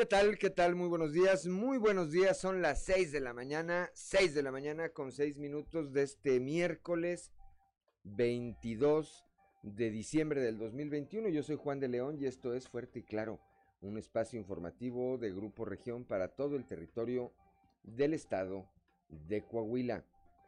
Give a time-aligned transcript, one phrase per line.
[0.00, 0.38] ¿Qué tal?
[0.38, 0.76] ¿Qué tal?
[0.76, 1.46] Muy buenos días.
[1.46, 2.40] Muy buenos días.
[2.40, 3.90] Son las 6 de la mañana.
[3.92, 7.30] 6 de la mañana con 6 minutos de este miércoles
[8.04, 9.26] 22
[9.62, 11.28] de diciembre del 2021.
[11.28, 13.40] Yo soy Juan de León y esto es Fuerte y Claro,
[13.82, 17.34] un espacio informativo de Grupo Región para todo el territorio
[17.82, 18.70] del estado
[19.10, 20.06] de Coahuila.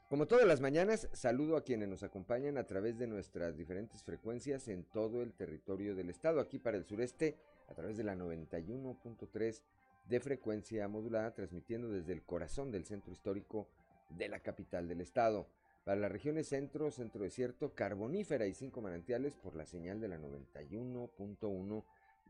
[0.09, 4.69] Como todas las mañanas, saludo a quienes nos acompañan a través de nuestras diferentes frecuencias
[4.69, 6.41] en todo el territorio del estado.
[6.41, 7.37] Aquí para el sureste
[7.69, 9.63] a través de la 91.3
[10.07, 13.69] de frecuencia modulada, transmitiendo desde el corazón del centro histórico
[14.11, 15.49] de la capital del estado.
[15.85, 20.19] Para las regiones centro, centro desierto, carbonífera y cinco manantiales por la señal de la
[20.19, 21.85] 91.1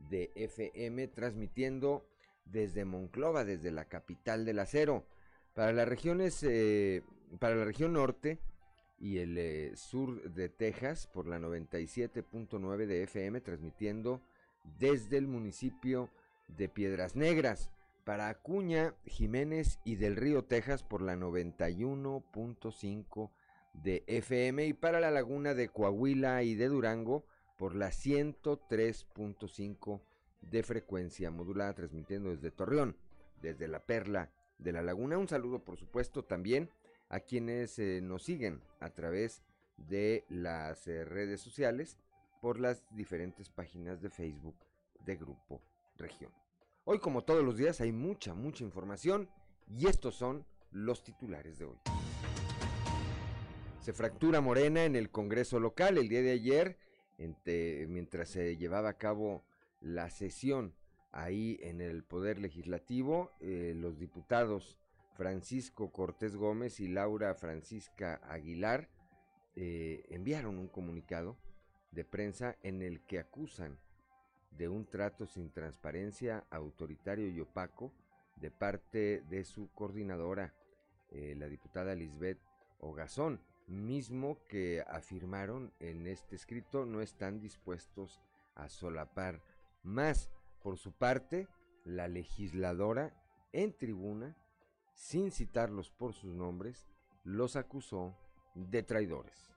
[0.09, 2.05] de FM, transmitiendo
[2.45, 5.05] desde Monclova, desde la capital del acero.
[5.53, 7.03] Para las regiones, eh,
[7.39, 8.39] para la región norte
[8.99, 14.21] y el eh, sur de Texas, por la 97.9 de FM, transmitiendo
[14.63, 16.09] desde el municipio
[16.47, 17.69] de Piedras Negras
[18.03, 23.31] para Acuña, Jiménez y del Río Texas por la 91.5
[23.73, 27.25] de FM y para la laguna de Coahuila y de Durango
[27.57, 30.01] por la 103.5
[30.41, 32.97] de frecuencia modulada transmitiendo desde Torreón,
[33.41, 35.17] desde la Perla de la Laguna.
[35.17, 36.69] Un saludo por supuesto también
[37.09, 39.43] a quienes eh, nos siguen a través
[39.77, 41.97] de las eh, redes sociales
[42.43, 44.57] por las diferentes páginas de Facebook
[45.05, 45.61] de Grupo
[45.95, 46.29] Región.
[46.83, 49.29] Hoy, como todos los días, hay mucha, mucha información
[49.69, 51.77] y estos son los titulares de hoy.
[53.79, 56.77] Se fractura Morena en el Congreso local el día de ayer,
[57.87, 59.45] mientras se llevaba a cabo
[59.79, 60.75] la sesión
[61.13, 64.77] ahí en el Poder Legislativo, eh, los diputados
[65.13, 68.89] Francisco Cortés Gómez y Laura Francisca Aguilar
[69.55, 71.37] eh, enviaron un comunicado
[71.93, 73.77] de prensa en el que acusan
[74.51, 77.91] de un trato sin transparencia, autoritario y opaco
[78.35, 80.53] de parte de su coordinadora,
[81.11, 82.39] eh, la diputada Lisbeth
[82.79, 88.21] Ogazón, mismo que afirmaron en este escrito no están dispuestos
[88.55, 89.41] a solapar
[89.83, 90.29] más.
[90.61, 91.47] Por su parte,
[91.85, 93.13] la legisladora
[93.51, 94.35] en tribuna,
[94.93, 96.87] sin citarlos por sus nombres,
[97.23, 98.15] los acusó
[98.55, 99.53] de traidores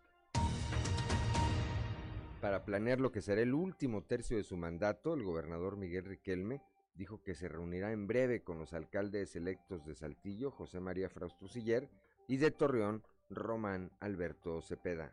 [2.47, 6.63] para planear lo que será el último tercio de su mandato, el gobernador Miguel Riquelme
[6.95, 11.49] dijo que se reunirá en breve con los alcaldes electos de Saltillo, José María Frausto
[11.49, 11.91] Siller,
[12.29, 15.13] y de Torreón, Román Alberto Cepeda.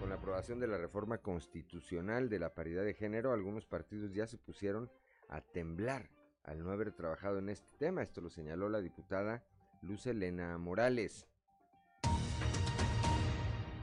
[0.00, 4.26] Con la aprobación de la reforma constitucional de la paridad de género, algunos partidos ya
[4.26, 4.90] se pusieron
[5.28, 6.10] a temblar
[6.42, 8.02] al no haber trabajado en este tema.
[8.02, 9.44] Esto lo señaló la diputada
[9.80, 11.28] Luz Elena Morales.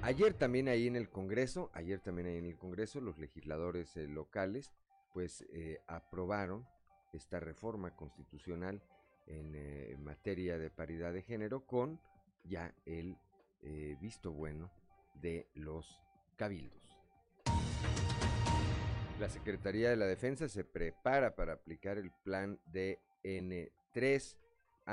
[0.03, 4.07] Ayer también ahí en el Congreso, ayer también ahí en el Congreso, los legisladores eh,
[4.07, 4.72] locales
[5.13, 6.66] pues eh, aprobaron
[7.13, 8.81] esta reforma constitucional
[9.28, 12.00] en eh, materia de paridad de género con
[12.45, 13.17] ya el
[14.00, 14.72] visto bueno
[15.22, 16.01] de los
[16.35, 16.97] cabildos.
[19.19, 24.35] La Secretaría de la Defensa se prepara para aplicar el plan DN3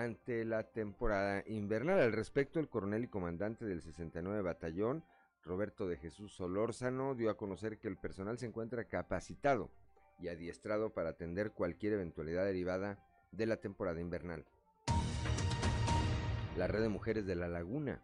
[0.03, 1.99] ante la temporada invernal.
[2.01, 5.03] Al respecto, el coronel y comandante del 69 Batallón,
[5.45, 9.71] Roberto de Jesús Solórzano, dio a conocer que el personal se encuentra capacitado
[10.21, 12.99] y adiestrado para atender cualquier eventualidad derivada
[13.33, 14.45] de la temporada invernal.
[16.57, 18.01] La red de mujeres de La Laguna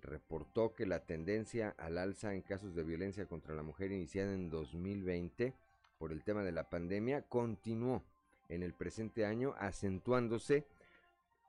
[0.00, 4.50] reportó que la tendencia al alza en casos de violencia contra la mujer iniciada en
[4.50, 5.54] 2020
[5.98, 8.02] por el tema de la pandemia continuó
[8.48, 10.64] en el presente año acentuándose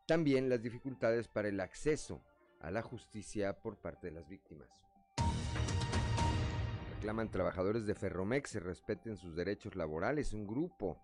[0.07, 2.23] también las dificultades para el acceso
[2.61, 4.69] a la justicia por parte de las víctimas.
[6.89, 10.33] Reclaman trabajadores de Ferromex se respeten sus derechos laborales.
[10.33, 10.97] Un grupo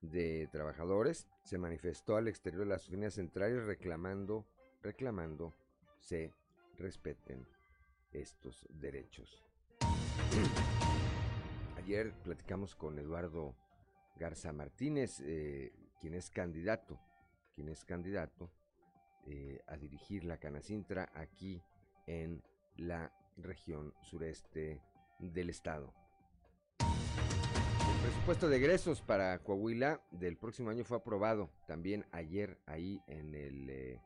[0.00, 4.46] de trabajadores se manifestó al exterior de las oficinas centrales reclamando,
[4.82, 5.54] reclamando
[6.00, 6.32] se
[6.78, 7.46] respeten
[8.12, 9.44] estos derechos.
[11.76, 13.54] Ayer platicamos con Eduardo
[14.18, 16.98] Garza Martínez, eh, quien es candidato
[17.56, 18.48] quien es candidato
[19.26, 21.60] eh, a dirigir la Canacintra aquí
[22.06, 22.40] en
[22.76, 24.80] la región sureste
[25.18, 25.92] del estado.
[26.78, 33.34] El presupuesto de egresos para Coahuila del próximo año fue aprobado también ayer ahí en
[33.34, 34.00] el eh,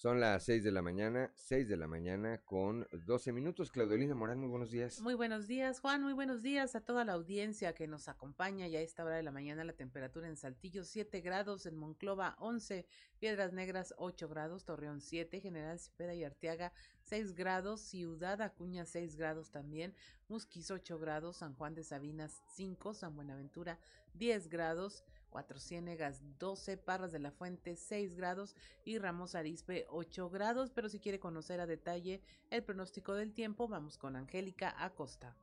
[0.00, 3.70] Son las 6 de la mañana, 6 de la mañana con 12 minutos.
[3.70, 4.98] Claudelina Morán, muy buenos días.
[5.02, 8.66] Muy buenos días, Juan, muy buenos días a toda la audiencia que nos acompaña.
[8.66, 12.34] Ya a esta hora de la mañana la temperatura en Saltillo 7 grados, en Monclova
[12.38, 12.86] 11,
[13.18, 19.16] Piedras Negras 8 grados, Torreón 7, General Cepeda y Arteaga 6 grados, Ciudad Acuña 6
[19.16, 19.94] grados también,
[20.28, 23.78] Musquis 8 grados, San Juan de Sabinas 5, San Buenaventura
[24.14, 30.28] 10 grados, Cuatro Ciénegas 12, Parras de la Fuente 6 grados y Ramos Arispe 8
[30.28, 30.70] grados.
[30.70, 35.36] Pero si quiere conocer a detalle el pronóstico del tiempo, vamos con Angélica Acosta.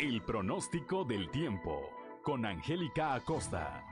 [0.00, 1.88] El pronóstico del tiempo
[2.22, 3.82] con Angélica Acosta.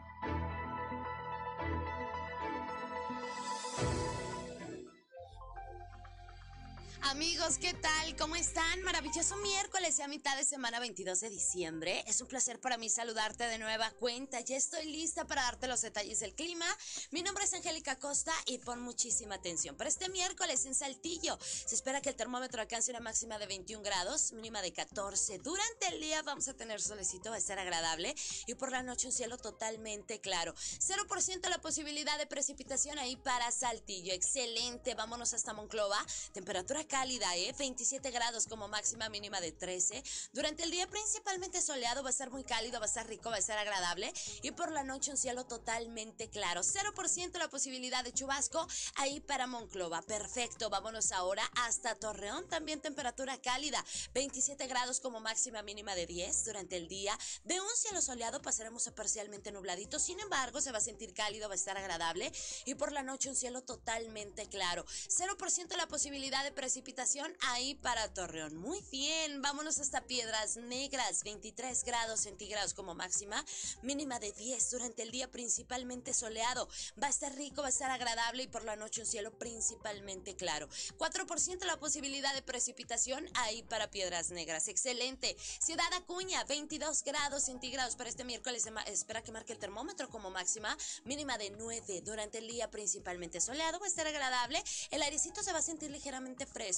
[7.11, 8.17] Amigos, ¿qué tal?
[8.17, 8.83] ¿Cómo están?
[8.85, 12.05] Maravilloso miércoles y a mitad de semana 22 de diciembre.
[12.07, 14.41] Es un placer para mí saludarte de nueva cuenta.
[14.41, 16.65] Ya estoy lista para darte los detalles del clima.
[17.11, 19.77] Mi nombre es Angélica Costa y pon muchísima atención.
[19.77, 23.83] Para este miércoles en Saltillo se espera que el termómetro alcance una máxima de 21
[23.83, 25.39] grados, mínima de 14.
[25.39, 28.15] Durante el día vamos a tener solecito, va a estar agradable
[28.47, 30.55] y por la noche un cielo totalmente claro.
[30.55, 34.15] 0% la posibilidad de precipitación ahí para Saltillo.
[34.15, 34.95] Excelente.
[34.95, 35.99] Vámonos hasta Monclova.
[36.33, 37.55] Temperatura cálida, ¿eh?
[37.59, 40.05] 27 grados como máxima mínima de 13.
[40.35, 43.37] Durante el día principalmente soleado, va a estar muy cálido, va a estar rico, va
[43.37, 44.13] a estar agradable.
[44.43, 46.61] Y por la noche un cielo totalmente claro.
[46.61, 50.03] 0% la posibilidad de chubasco ahí para Monclova.
[50.03, 52.47] Perfecto, vámonos ahora hasta Torreón.
[52.51, 57.19] También temperatura cálida, 27 grados como máxima mínima de 10 durante el día.
[57.45, 59.99] De un cielo soleado pasaremos a parcialmente nubladito.
[59.99, 62.31] Sin embargo, se va a sentir cálido, va a estar agradable.
[62.67, 64.85] Y por la noche un cielo totalmente claro.
[65.09, 68.57] 0% la posibilidad de precipitación precipitación ahí para Torreón.
[68.57, 73.45] Muy bien, vámonos hasta Piedras Negras, 23 grados centígrados como máxima,
[73.83, 76.69] mínima de 10 durante el día principalmente soleado.
[77.01, 80.35] Va a estar rico, va a estar agradable y por la noche un cielo principalmente
[80.35, 80.69] claro.
[80.99, 84.67] 4% la posibilidad de precipitación ahí para Piedras Negras.
[84.67, 85.37] Excelente.
[85.61, 88.65] Ciudad Acuña, 22 grados centígrados para este miércoles.
[88.87, 93.79] Espera que marque el termómetro como máxima, mínima de 9 durante el día principalmente soleado.
[93.79, 94.61] Va a estar agradable.
[94.91, 96.72] El airecito se va a sentir ligeramente fresco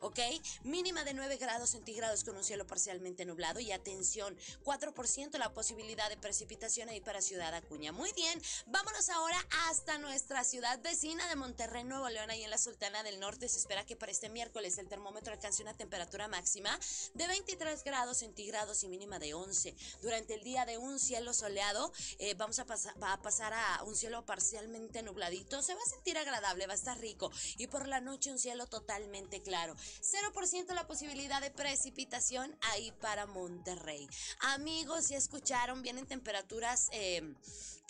[0.00, 0.18] ¿ok?
[0.62, 6.08] Mínima de 9 grados centígrados con un cielo parcialmente nublado y atención, 4% la posibilidad
[6.08, 7.92] de precipitación ahí para Ciudad Acuña.
[7.92, 9.38] Muy bien, vámonos ahora
[9.68, 13.48] hasta nuestra ciudad vecina de Monterrey, Nuevo León, ahí en la Sultana del Norte.
[13.48, 16.78] Se espera que para este miércoles el termómetro alcance una temperatura máxima
[17.14, 19.74] de 23 grados centígrados y mínima de 11.
[20.02, 23.96] Durante el día de un cielo soleado, eh, vamos a, pasar a pasar a un
[23.96, 25.62] cielo parcialmente nubladito.
[25.62, 27.30] Se va a sentir agradable, va a estar rico.
[27.58, 29.74] Y por la noche un cielo totalmente claro.
[29.76, 34.08] 0% la posibilidad de precipitación ahí para Monterrey.
[34.40, 37.34] Amigos, si escucharon, vienen temperaturas em,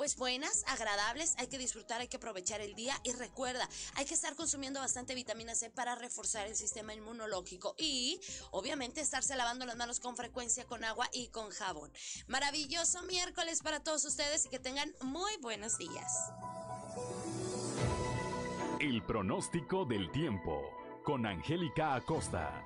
[0.00, 1.35] pues buenas, agradables.
[1.37, 5.14] Hay que disfrutar, hay que aprovechar el día y recuerda, hay que estar consumiendo bastante
[5.14, 8.19] vitamina C para reforzar el sistema inmunológico y
[8.50, 11.92] obviamente estarse lavando las manos con frecuencia con agua y con jabón.
[12.28, 16.30] Maravilloso miércoles para todos ustedes y que tengan muy buenos días.
[18.80, 22.64] El pronóstico del tiempo con Angélica Acosta.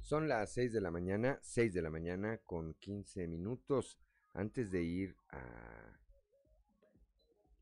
[0.00, 3.98] Son las 6 de la mañana, 6 de la mañana con 15 minutos.
[4.34, 5.98] Antes de ir a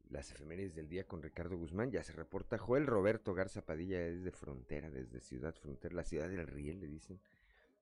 [0.08, 4.32] las efemérides del día con Ricardo Guzmán, ya se reporta Joel Roberto Garza Padilla desde
[4.32, 7.20] Frontera, desde Ciudad Frontera, la ciudad del Riel, le dicen.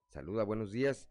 [0.08, 1.08] Saluda, buenos días.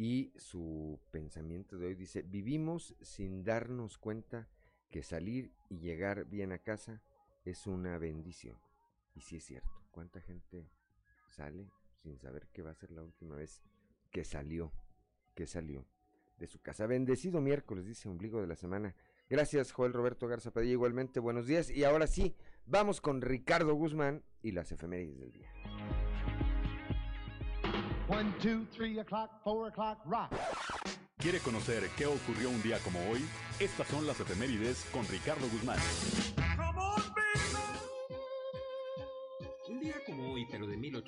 [0.00, 4.48] Y su pensamiento de hoy dice, vivimos sin darnos cuenta
[4.92, 7.02] que salir y llegar bien a casa
[7.44, 8.56] es una bendición.
[9.16, 10.70] Y sí es cierto, ¿cuánta gente
[11.26, 13.60] sale sin saber que va a ser la última vez
[14.12, 14.72] que salió,
[15.34, 15.84] que salió
[16.38, 16.86] de su casa?
[16.86, 18.94] Bendecido miércoles, dice ombligo de la semana.
[19.28, 20.74] Gracias, Joel Roberto Garza Padilla.
[20.74, 21.70] Igualmente, buenos días.
[21.70, 22.36] Y ahora sí,
[22.66, 25.57] vamos con Ricardo Guzmán y las efemérides del día.
[28.08, 30.32] One, two, three o'clock, four o'clock, rock.
[31.18, 33.22] ¿Quiere conocer qué ocurrió un día como hoy?
[33.60, 35.78] Estas son las efemérides con Ricardo Guzmán.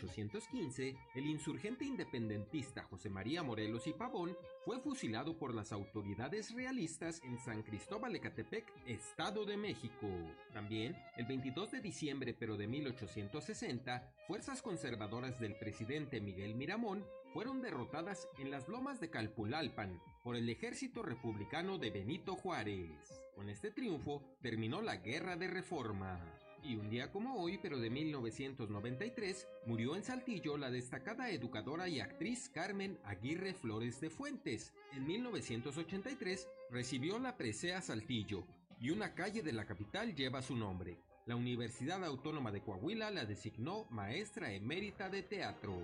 [0.03, 7.21] 1815, el insurgente independentista José María Morelos y Pavón fue fusilado por las autoridades realistas
[7.25, 10.09] en San Cristóbal de Catepec, Estado de México.
[10.53, 17.61] También, el 22 de diciembre, pero de 1860, fuerzas conservadoras del presidente Miguel Miramón fueron
[17.61, 23.23] derrotadas en las lomas de Calpulalpan por el ejército republicano de Benito Juárez.
[23.35, 26.21] Con este triunfo terminó la Guerra de Reforma.
[26.63, 32.01] Y un día como hoy, pero de 1993, murió en Saltillo la destacada educadora y
[32.01, 34.73] actriz Carmen Aguirre Flores de Fuentes.
[34.93, 38.47] En 1983 recibió la presea Saltillo
[38.81, 40.99] y una calle de la capital lleva su nombre.
[41.27, 45.77] La Universidad Autónoma de Coahuila la designó maestra emérita de teatro.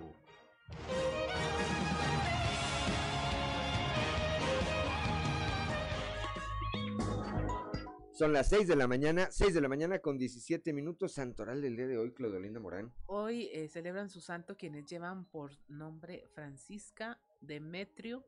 [8.17, 11.75] Son las 6 de la mañana, 6 de la mañana con 17 minutos, santoral del
[11.75, 12.91] día de hoy, Claudolinda Morán.
[13.05, 18.25] Hoy eh, celebran su santo quienes llevan por nombre Francisca, Demetrio,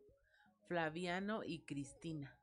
[0.67, 2.37] Flaviano y Cristina.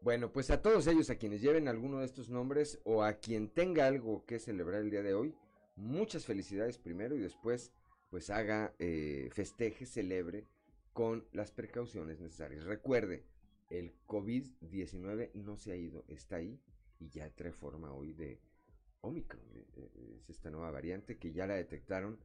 [0.00, 3.48] Bueno, pues a todos ellos, a quienes lleven alguno de estos nombres o a quien
[3.48, 5.34] tenga algo que celebrar el día de hoy,
[5.74, 7.72] muchas felicidades primero y después
[8.10, 10.46] pues haga, eh, festeje, celebre
[10.92, 12.62] con las precauciones necesarias.
[12.62, 13.24] Recuerde,
[13.70, 16.60] el COVID-19 no se ha ido, está ahí
[16.98, 18.40] y ya trae forma hoy de
[19.00, 19.42] Omicron.
[19.54, 22.18] Eh, eh, es esta nueva variante que ya la detectaron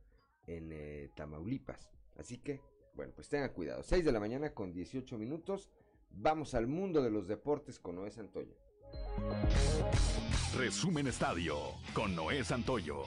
[0.47, 1.91] en eh, Tamaulipas.
[2.17, 2.61] Así que,
[2.95, 3.83] bueno, pues tengan cuidado.
[3.83, 5.71] 6 de la mañana con 18 minutos.
[6.09, 8.55] Vamos al mundo de los deportes con Noé Santoyo.
[10.57, 11.57] Resumen Estadio
[11.93, 13.05] con Noé Santoyo.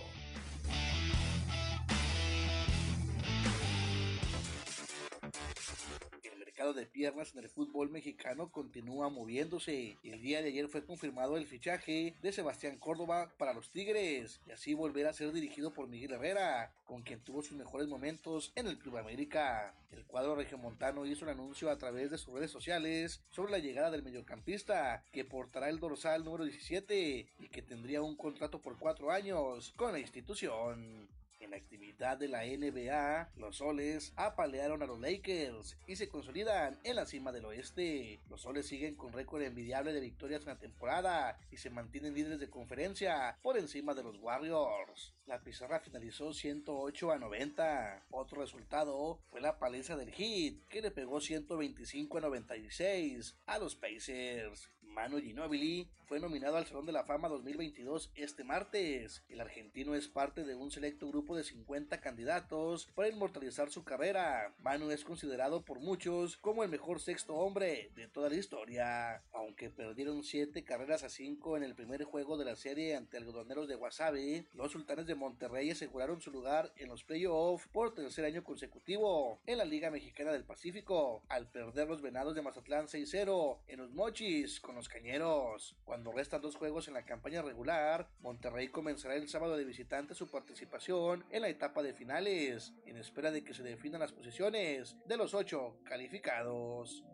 [6.75, 9.97] De piernas en el fútbol mexicano continúa moviéndose.
[10.03, 14.51] El día de ayer fue confirmado el fichaje de Sebastián Córdoba para los Tigres y
[14.51, 18.67] así volver a ser dirigido por Miguel Herrera, con quien tuvo sus mejores momentos en
[18.67, 19.75] el Club América.
[19.91, 23.91] El cuadro regiomontano hizo un anuncio a través de sus redes sociales sobre la llegada
[23.91, 29.13] del mediocampista, que portará el dorsal número 17 y que tendría un contrato por cuatro
[29.13, 31.09] años con la institución.
[31.45, 36.81] En la actividad de la NBA, los soles apalearon a los Lakers y se consolidan
[36.85, 38.23] en la cima del oeste.
[38.31, 42.41] Los soles siguen con récord envidiable de victorias en la temporada y se mantienen líderes
[42.41, 45.13] de conferencia por encima de los Warriors.
[45.27, 48.07] La pizarra finalizó 108 a 90.
[48.11, 53.77] Otro resultado fue la paliza del Heat, que le pegó 125 a 96 a los
[53.77, 54.71] Pacers.
[54.95, 59.25] Manu Ginobili fue nominado al Salón de la Fama 2022 este martes.
[59.29, 64.55] El argentino es parte de un selecto grupo de 50 candidatos para inmortalizar su carrera.
[64.61, 69.23] Manu es considerado por muchos como el mejor sexto hombre de toda la historia.
[69.33, 73.67] Aunque perdieron 7 carreras a 5 en el primer juego de la serie ante algodoneros
[73.67, 78.45] de Wasabi, los sultanes de Monterrey aseguraron su lugar en los playoffs por tercer año
[78.45, 83.79] consecutivo en la Liga Mexicana del Pacífico, al perder los venados de Mazatlán 6-0 en
[83.79, 85.77] los mochis con los cañeros.
[85.85, 90.31] Cuando restan dos juegos en la campaña regular, Monterrey comenzará el sábado de visitante su
[90.31, 95.17] participación en la etapa de finales, en espera de que se definan las posiciones de
[95.17, 97.05] los ocho calificados.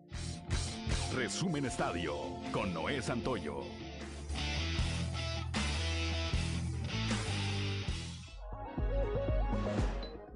[1.14, 2.14] Resumen Estadio
[2.52, 3.64] con Noé Santoyo.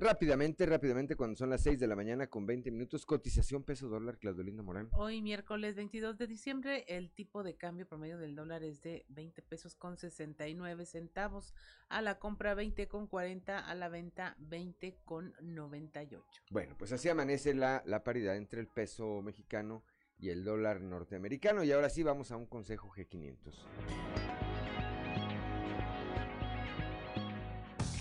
[0.00, 4.18] Rápidamente, rápidamente, cuando son las 6 de la mañana con 20 minutos, cotización peso dólar,
[4.18, 4.88] Claudelina Morán.
[4.92, 9.42] Hoy miércoles 22 de diciembre, el tipo de cambio promedio del dólar es de 20
[9.42, 11.54] pesos con 69 centavos,
[11.88, 16.42] a la compra 20 con 40, a la venta 20 con 98.
[16.50, 19.84] Bueno, pues así amanece la, la paridad entre el peso mexicano
[20.18, 21.62] y el dólar norteamericano.
[21.62, 24.53] Y ahora sí vamos a un consejo G500.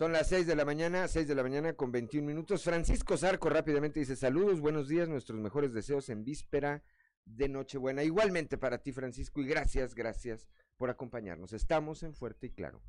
[0.00, 2.64] Son las 6 de la mañana, 6 de la mañana con 21 minutos.
[2.64, 6.82] Francisco Zarco rápidamente dice saludos, buenos días, nuestros mejores deseos en víspera
[7.26, 8.02] de Nochebuena.
[8.02, 10.48] Igualmente para ti, Francisco, y gracias, gracias
[10.78, 11.52] por acompañarnos.
[11.52, 12.80] Estamos en Fuerte y Claro.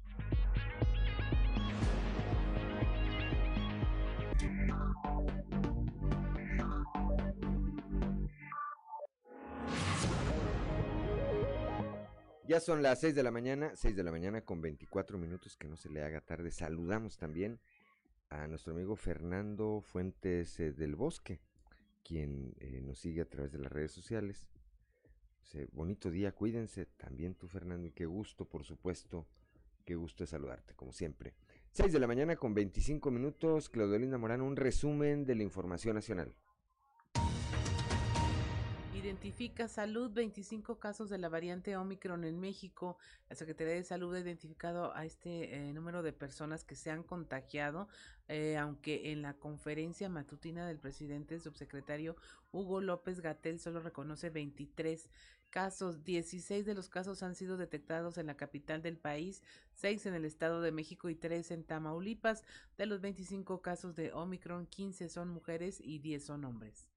[12.51, 15.69] Ya son las 6 de la mañana, 6 de la mañana con 24 minutos, que
[15.69, 16.51] no se le haga tarde.
[16.51, 17.61] Saludamos también
[18.29, 21.39] a nuestro amigo Fernando Fuentes eh, del Bosque,
[22.03, 24.49] quien eh, nos sigue a través de las redes sociales.
[25.71, 29.25] bonito día, cuídense también tú Fernando y qué gusto, por supuesto,
[29.85, 31.33] qué gusto de saludarte, como siempre.
[31.71, 36.35] 6 de la mañana con 25 minutos, Claudelina Morán, un resumen de la información nacional.
[39.03, 42.99] Identifica Salud 25 casos de la variante Omicron en México.
[43.29, 47.01] La Secretaría de Salud ha identificado a este eh, número de personas que se han
[47.01, 47.87] contagiado,
[48.27, 52.15] eh, aunque en la conferencia matutina del presidente subsecretario
[52.51, 55.09] Hugo López Gatel solo reconoce 23
[55.49, 56.03] casos.
[56.03, 59.41] 16 de los casos han sido detectados en la capital del país,
[59.73, 62.43] 6 en el Estado de México y 3 en Tamaulipas.
[62.77, 66.90] De los 25 casos de Omicron, 15 son mujeres y 10 son hombres.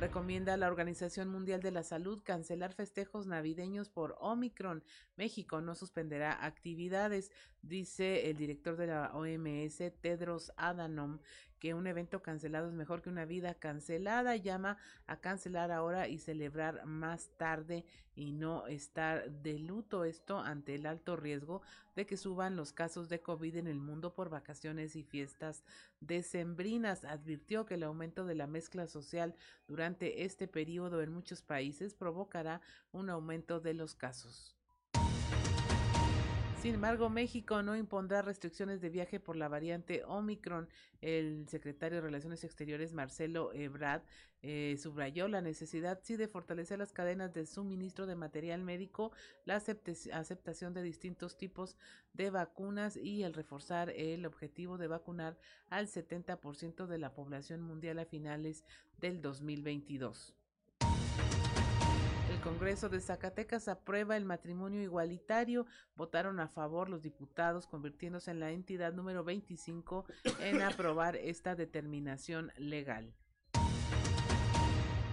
[0.00, 4.82] Recomienda a la Organización Mundial de la Salud cancelar festejos navideños por Omicron.
[5.16, 7.30] México no suspenderá actividades,
[7.60, 11.18] dice el director de la OMS, Tedros Adhanom,
[11.60, 14.34] que un evento cancelado es mejor que una vida cancelada.
[14.34, 17.84] Llama a cancelar ahora y celebrar más tarde
[18.16, 20.04] y no estar de luto.
[20.04, 21.60] Esto ante el alto riesgo
[21.94, 25.62] de que suban los casos de COVID en el mundo por vacaciones y fiestas
[26.00, 27.04] decembrinas.
[27.04, 29.36] Advirtió que el aumento de la mezcla social
[29.68, 34.59] durante este periodo en muchos países provocará un aumento de los casos.
[36.60, 40.68] Sin embargo, México no impondrá restricciones de viaje por la variante Omicron.
[41.00, 44.02] El secretario de Relaciones Exteriores, Marcelo Ebrard,
[44.42, 49.10] eh, subrayó la necesidad, sí, de fortalecer las cadenas de suministro de material médico,
[49.46, 51.78] la aceptación de distintos tipos
[52.12, 55.38] de vacunas y el reforzar el objetivo de vacunar
[55.70, 58.66] al 70% de la población mundial a finales
[58.98, 60.34] del 2022.
[62.40, 65.66] El Congreso de Zacatecas aprueba el matrimonio igualitario.
[65.94, 70.06] Votaron a favor los diputados, convirtiéndose en la entidad número 25
[70.40, 73.12] en aprobar esta determinación legal.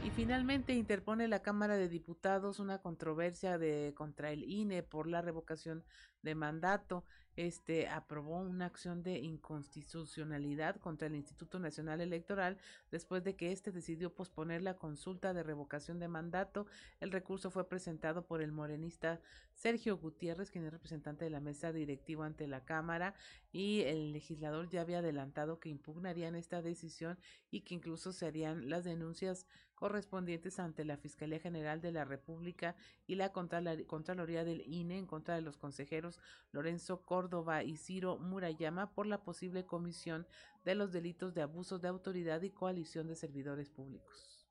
[0.06, 5.22] Y finalmente interpone la Cámara de Diputados una controversia de contra el INE por la
[5.22, 5.84] revocación
[6.28, 7.06] de mandato
[7.38, 12.58] este aprobó una acción de inconstitucionalidad contra el Instituto Nacional Electoral
[12.90, 16.66] después de que éste decidió posponer la consulta de revocación de mandato.
[17.00, 19.22] El recurso fue presentado por el morenista
[19.54, 23.14] Sergio Gutiérrez, quien es representante de la mesa directiva ante la Cámara,
[23.52, 27.20] y el legislador ya había adelantado que impugnarían esta decisión
[27.52, 32.76] y que incluso se harían las denuncias correspondientes ante la Fiscalía General de la República
[33.06, 36.17] y la Contraloría del INE en contra de los consejeros
[36.52, 40.28] Lorenzo Córdoba y Ciro Murayama por la posible comisión
[40.66, 44.48] de los delitos de abuso de autoridad y coalición de servidores públicos.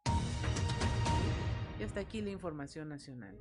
[1.79, 3.37] Y hasta aquí la información nacional.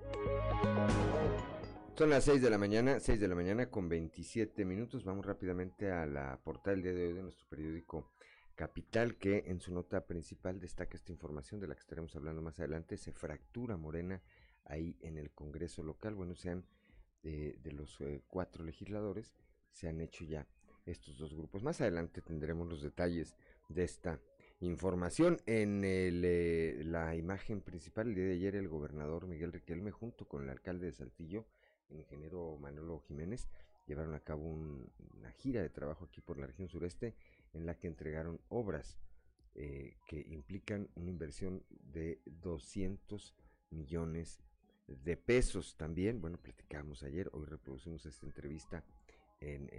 [1.97, 5.05] Son las 6 de la mañana, 6 de la mañana con 27 minutos.
[5.05, 8.11] Vamos rápidamente a la portada del día de hoy de nuestro periódico
[8.55, 12.59] Capital, que en su nota principal destaca esta información de la que estaremos hablando más
[12.59, 12.97] adelante.
[12.97, 14.21] Se fractura Morena
[14.65, 16.15] ahí en el Congreso local.
[16.15, 16.65] Bueno, sean
[17.25, 19.33] de, los eh, cuatro legisladores,
[19.71, 20.47] se han hecho ya
[20.85, 21.63] estos dos grupos.
[21.63, 23.35] Más adelante tendremos los detalles
[23.69, 24.19] de esta
[24.59, 25.41] información.
[25.45, 30.43] En eh, la imagen principal, el día de ayer, el gobernador Miguel Riquelme, junto con
[30.43, 31.45] el alcalde de Saltillo,
[31.89, 33.47] el ingeniero Manolo Jiménez,
[33.87, 37.15] llevaron a cabo una gira de trabajo aquí por la región sureste
[37.53, 38.97] en la que entregaron obras
[39.53, 43.33] eh, que implican una inversión de 200
[43.69, 44.39] millones
[44.87, 46.21] de pesos también.
[46.21, 48.83] Bueno, platicamos ayer, hoy reproducimos esta entrevista
[49.41, 49.69] en,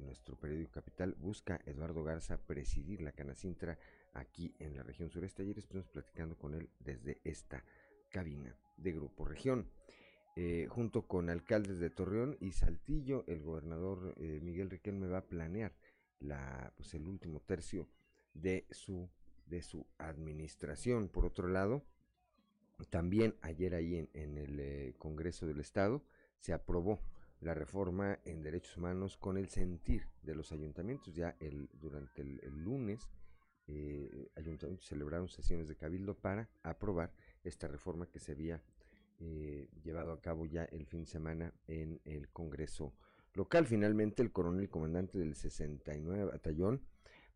[0.00, 1.14] nuestro periódico Capital.
[1.18, 3.78] Busca Eduardo Garza presidir la Canacintra
[4.14, 5.42] aquí en la región sureste.
[5.42, 7.64] Ayer estuvimos platicando con él desde esta
[8.10, 9.70] cabina de Grupo Región.
[10.36, 15.26] Eh, junto con alcaldes de Torreón y Saltillo, el gobernador eh, Miguel Riquelme va a
[15.26, 15.74] planear
[16.20, 17.88] la, pues el último tercio
[18.32, 19.10] de su,
[19.46, 21.08] de su administración.
[21.08, 21.84] Por otro lado,
[22.88, 26.02] también ayer ahí en, el eh, Congreso del Estado
[26.38, 27.00] se aprobó
[27.40, 31.14] la reforma en derechos humanos con el sentir de los ayuntamientos.
[31.14, 33.08] Ya el, durante el, lunes,
[33.66, 37.12] eh, ayuntamientos celebraron sesiones de cabildo para aprobar
[37.44, 38.62] esta reforma que se había
[39.20, 42.94] eh, llevado a cabo ya el fin de semana en el Congreso
[43.34, 43.66] local.
[43.66, 46.82] Finalmente, el coronel comandante del 69 Batallón,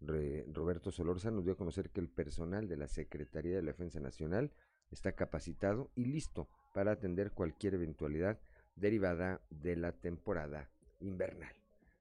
[0.00, 4.00] Roberto Solorza, nos dio a conocer que el personal de la Secretaría de la Defensa
[4.00, 4.52] Nacional
[4.94, 8.38] está capacitado y listo para atender cualquier eventualidad
[8.76, 11.52] derivada de la temporada invernal.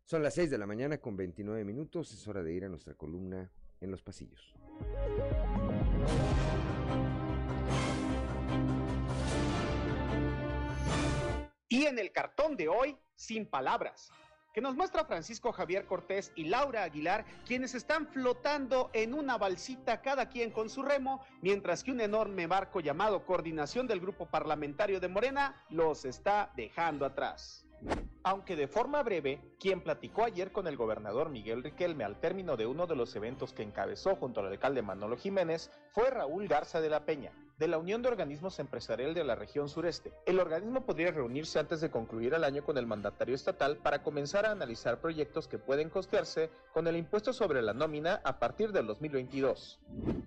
[0.05, 2.93] Son las 6 de la mañana con 29 minutos, es hora de ir a nuestra
[2.93, 3.51] columna
[3.81, 4.53] en los pasillos.
[11.67, 14.11] Y en el cartón de hoy, sin palabras,
[14.53, 20.01] que nos muestra Francisco Javier Cortés y Laura Aguilar, quienes están flotando en una balsita
[20.01, 24.99] cada quien con su remo, mientras que un enorme barco llamado Coordinación del Grupo Parlamentario
[24.99, 27.65] de Morena los está dejando atrás.
[28.23, 32.65] Aunque de forma breve, quien platicó ayer con el gobernador Miguel Riquelme al término de
[32.65, 36.89] uno de los eventos que encabezó junto al alcalde Manolo Jiménez fue Raúl Garza de
[36.89, 37.33] la Peña,
[37.63, 40.11] de la Unión de Organismos Empresariales de la región sureste.
[40.25, 44.45] El organismo podría reunirse antes de concluir el año con el mandatario estatal para comenzar
[44.45, 48.85] a analizar proyectos que pueden costearse con el impuesto sobre la nómina a partir del
[48.87, 49.79] 2022.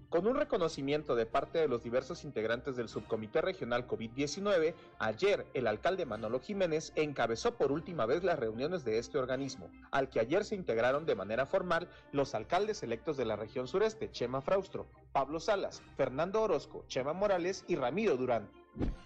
[0.08, 5.66] Con un reconocimiento de parte de los diversos integrantes del subcomité regional COVID-19, ayer el
[5.66, 10.42] alcalde Manolo Jiménez encabezó por última vez las reuniones de este organismo, al que ayer
[10.46, 15.38] se integraron de manera formal los alcaldes electos de la región sureste, Chema Fraustro, Pablo
[15.38, 17.25] Salas, Fernando Orozco, Chema Morales
[17.66, 18.48] y Ramiro Durán.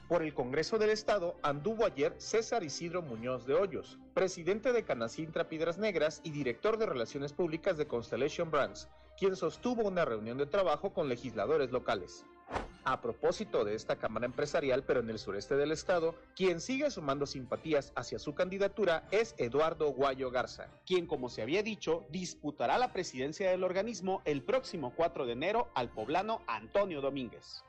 [0.06, 5.48] Por el Congreso del Estado anduvo ayer César Isidro Muñoz de Hoyos, presidente de Canacintra
[5.48, 10.44] Piedras Negras y director de Relaciones Públicas de Constellation Brands, quien sostuvo una reunión de
[10.44, 12.26] trabajo con legisladores locales.
[12.85, 17.24] A propósito de esta Cámara Empresarial, pero en el sureste del estado, quien sigue sumando
[17.24, 22.92] simpatías hacia su candidatura es Eduardo Guayo Garza, quien, como se había dicho, disputará la
[22.92, 27.64] presidencia del organismo el próximo 4 de enero al poblano Antonio Domínguez.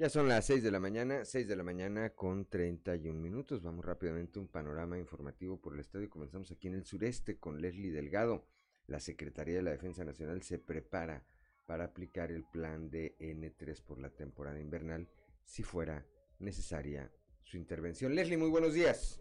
[0.00, 3.62] Ya son las 6 de la mañana, 6 de la mañana con 31 minutos.
[3.62, 7.38] Vamos rápidamente a un panorama informativo por el estado y comenzamos aquí en el sureste
[7.38, 8.46] con Leslie Delgado.
[8.86, 11.26] La Secretaría de la Defensa Nacional se prepara
[11.66, 15.06] para aplicar el plan de N3 por la temporada invernal
[15.44, 16.06] si fuera
[16.38, 18.14] necesaria su intervención.
[18.14, 19.20] Leslie, muy buenos días.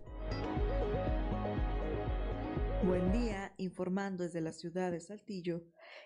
[2.90, 5.62] Buen día, informando desde la ciudad de Saltillo,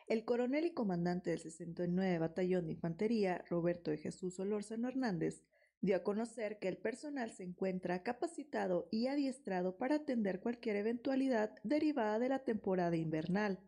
[0.07, 5.45] el coronel y comandante del 69 Batallón de Infantería, Roberto de Jesús Olórzano Hernández,
[5.79, 11.55] dio a conocer que el personal se encuentra capacitado y adiestrado para atender cualquier eventualidad
[11.63, 13.61] derivada de la temporada invernal.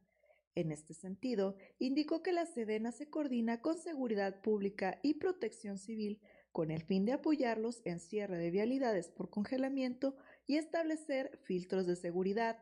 [0.54, 6.20] En este sentido, indicó que la Sedena se coordina con Seguridad Pública y Protección Civil
[6.52, 11.96] con el fin de apoyarlos en cierre de vialidades por congelamiento y establecer filtros de
[11.96, 12.60] seguridad.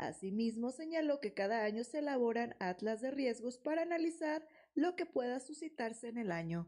[0.00, 5.40] Asimismo, señaló que cada año se elaboran atlas de riesgos para analizar lo que pueda
[5.40, 6.66] suscitarse en el año.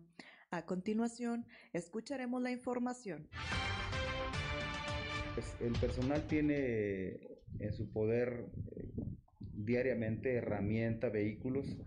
[0.51, 3.31] A continuación, escucharemos la información.
[5.33, 7.21] Pues, el personal tiene
[7.59, 8.91] en su poder eh,
[9.55, 11.79] diariamente herramienta, vehículos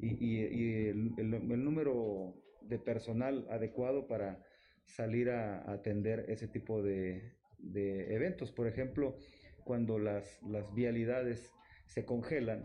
[0.00, 0.38] y,
[0.86, 4.42] el, número de personal adecuado para
[4.86, 7.34] salir a, atender ese tipo de,
[8.08, 8.52] eventos.
[8.52, 9.18] Por ejemplo,
[9.68, 11.52] cuando las, las vialidades
[11.84, 12.64] se congelan,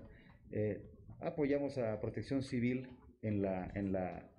[0.51, 0.81] eh,
[1.19, 2.87] apoyamos a Protección Civil
[3.21, 4.31] en la, en la,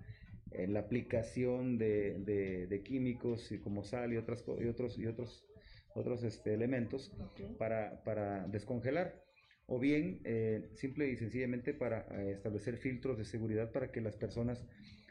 [0.49, 5.45] en la aplicación de, de, químicos y como sal y, otras, y otros, y otros,
[5.93, 7.11] otros este, elementos
[7.59, 9.23] para, para, descongelar.
[9.67, 14.15] O bien, eh, simple y sencillamente para eh, establecer filtros de seguridad para que las
[14.15, 14.65] personas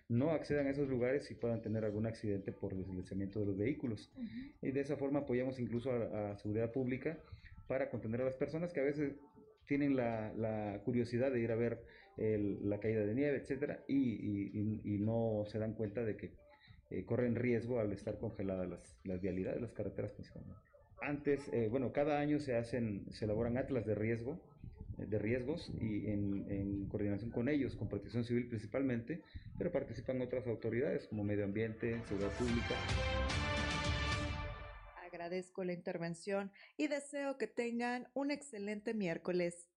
[0.08, 4.12] no accedan a esos lugares y puedan tener algún accidente por deslizamiento de los vehículos.
[4.60, 7.16] Y de esa forma apoyamos incluso a, a seguridad pública
[7.66, 9.14] para contener a las personas que a veces
[9.66, 11.82] tienen la, la curiosidad de ir a ver
[12.16, 16.32] la caída de nieve, etcétera, y, no se dan cuenta de que
[16.90, 20.60] eh, corren riesgo al estar congeladas las, las vialidades, las carreteras principalmente.
[21.02, 24.40] Antes, eh, bueno, cada año se hacen, se elaboran atlas de riesgo,
[24.98, 29.20] eh, de riesgos y en, en, coordinación con ellos, con Protección Civil principalmente,
[29.58, 32.74] pero participan otras autoridades como Medio Ambiente, Seguridad Pública
[35.24, 39.70] agradezco la intervención y deseo que tengan un excelente miércoles.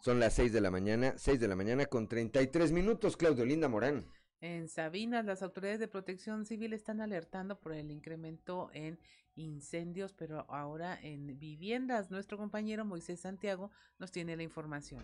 [0.00, 3.68] Son las 6 de la mañana, 6 de la mañana con 33 minutos, Claudio Linda
[3.68, 4.06] Morán.
[4.40, 9.00] En Sabinas, las autoridades de protección civil están alertando por el incremento en
[9.34, 12.12] incendios, pero ahora en viviendas.
[12.12, 15.02] Nuestro compañero Moisés Santiago nos tiene la información.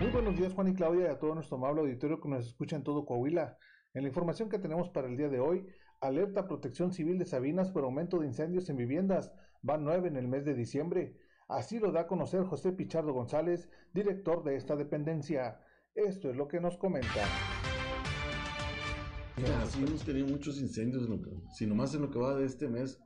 [0.00, 2.76] Muy buenos días, Juan y Claudia, y a todo nuestro amable auditorio que nos escucha
[2.76, 3.56] en todo Coahuila.
[3.94, 5.66] En la información que tenemos para el día de hoy,
[6.00, 9.34] alerta Protección Civil de Sabinas por aumento de incendios en viviendas.
[9.60, 11.18] Van nueve en el mes de diciembre.
[11.46, 15.60] Así lo da a conocer José Pichardo González, director de esta dependencia.
[15.94, 17.26] Esto es lo que nos comenta.
[19.68, 21.06] sí hemos tenido muchos incendios.
[21.52, 22.98] Si nomás en lo que va de este mes,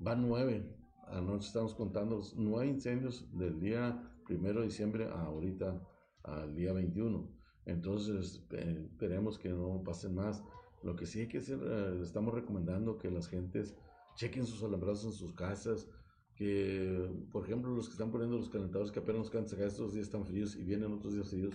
[0.00, 0.68] van nueve.
[1.06, 5.80] Anoche estamos contando nueve incendios del día primero de diciembre a ahorita,
[6.24, 7.35] al día 21.
[7.66, 10.42] Entonces, esperemos que no pasen más.
[10.82, 13.74] Lo que sí hay que hacer, eh, estamos recomendando que las gentes
[14.14, 15.88] chequen sus alambrados en sus casas,
[16.36, 20.06] que, por ejemplo, los que están poniendo los calentadores que apenas nos quedan estos días
[20.06, 21.54] están fríos y vienen otros días fríos,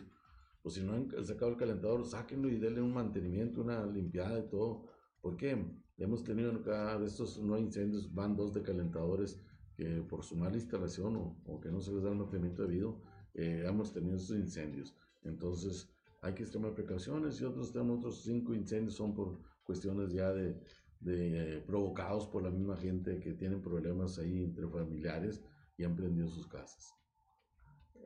[0.62, 4.43] Pues si no han sacado el calentador, sáquenlo y denle un mantenimiento, una limpiada de
[4.43, 4.86] todo.
[5.21, 5.58] ¿Por qué?
[5.97, 9.39] Hemos tenido cada de estos no incendios, van dos de calentadores
[9.76, 13.02] que por su mala instalación o, que no se les da el mantenimiento debido,
[13.34, 14.95] eh, hemos tenido estos incendios.
[15.24, 15.89] Entonces
[16.21, 20.55] hay que extremar precauciones y otros tenemos otros cinco incendios son por cuestiones ya de,
[20.99, 25.43] de eh, provocados por la misma gente que tienen problemas ahí entre familiares
[25.77, 26.95] y han prendido sus casas.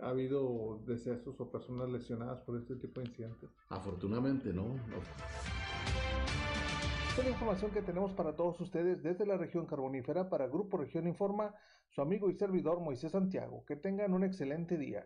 [0.01, 3.49] ¿Ha habido decesos o personas lesionadas por este tipo de incidentes?
[3.69, 4.75] Afortunadamente no.
[7.10, 10.78] Esta es la información que tenemos para todos ustedes desde la región carbonífera para Grupo
[10.78, 11.54] Región Informa,
[11.89, 13.63] su amigo y servidor Moisés Santiago.
[13.65, 15.06] Que tengan un excelente día.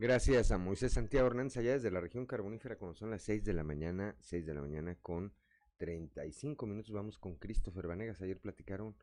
[0.00, 3.52] Gracias a Moisés Santiago Hernández allá desde la región carbonífera cuando son las 6 de
[3.52, 5.30] la mañana, 6 de la mañana con
[5.76, 6.90] 35 minutos.
[6.90, 8.22] Vamos con Christopher Vanegas.
[8.22, 8.96] Ayer platicaron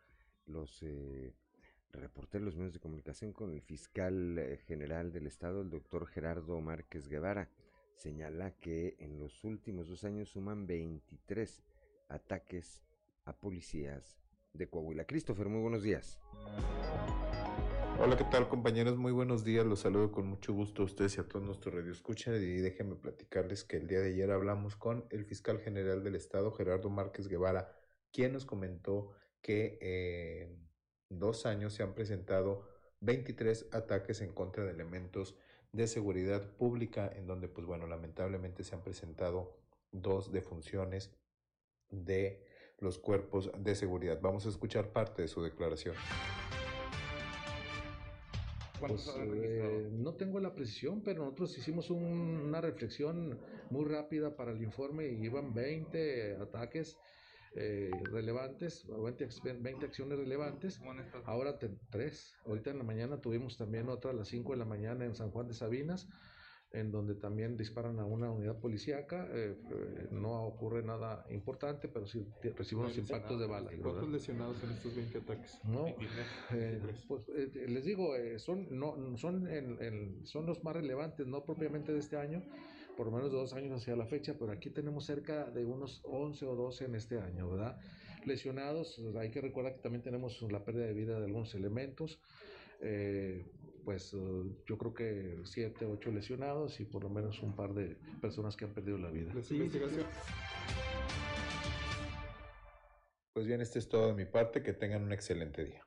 [0.48, 1.36] los eh,
[1.92, 6.60] reporteros, los medios de comunicación con el fiscal eh, general del estado, el doctor Gerardo
[6.62, 7.48] Márquez Guevara
[7.94, 11.64] señala que en los últimos dos años suman 23
[12.10, 12.82] ataques
[13.26, 14.18] a policías
[14.52, 15.06] de Coahuila.
[15.06, 16.18] Christopher, muy buenos días.
[18.00, 18.96] Hola, ¿qué tal compañeros?
[18.96, 22.40] Muy buenos días, los saludo con mucho gusto a ustedes y a todos nuestros radioescuchas
[22.40, 26.52] y déjenme platicarles que el día de ayer hablamos con el fiscal general del estado,
[26.52, 27.76] Gerardo Márquez Guevara,
[28.12, 29.80] quien nos comentó que
[31.10, 32.68] en dos años se han presentado
[33.00, 35.36] 23 ataques en contra de elementos
[35.72, 39.58] de seguridad pública, en donde, pues bueno, lamentablemente se han presentado
[39.92, 41.12] dos defunciones
[41.90, 42.46] de
[42.78, 44.20] los cuerpos de seguridad.
[44.22, 45.96] Vamos a escuchar parte de su declaración.
[48.80, 54.62] Pues, eh, no tengo la precisión, pero nosotros hicimos una reflexión muy rápida para el
[54.62, 56.98] informe y iban 20 ataques
[57.56, 60.80] eh, relevantes, 20, acciones relevantes,
[61.26, 61.58] ahora
[61.90, 62.36] tres.
[62.46, 65.32] Ahorita en la mañana tuvimos también otra a las 5 de la mañana en San
[65.32, 66.08] Juan de Sabinas,
[66.80, 69.28] en donde también disparan a una unidad policíaca.
[69.32, 73.72] Eh, eh, no ocurre nada importante, pero sí recibimos impactos de bala.
[73.82, 75.60] ¿Cuántos lesionados en estos 20 ataques?
[75.64, 75.86] No,
[77.08, 79.48] pues les digo, son, no, son,
[80.24, 82.44] son los más relevantes, no propiamente de este año,
[82.96, 86.46] por lo menos dos años hacia la fecha, pero aquí tenemos cerca de unos 11
[86.46, 87.80] o 12 en este año, ¿verdad?
[88.26, 92.20] Lesionados, hay que recordar que también tenemos la pérdida de vida de algunos elementos,
[93.88, 98.58] pues yo creo que 7, 8 lesionados y por lo menos un par de personas
[98.58, 99.32] que han perdido la vida.
[99.32, 99.48] Pues
[103.48, 105.82] bien, este es todo de mi parte, que tengan un excelente día.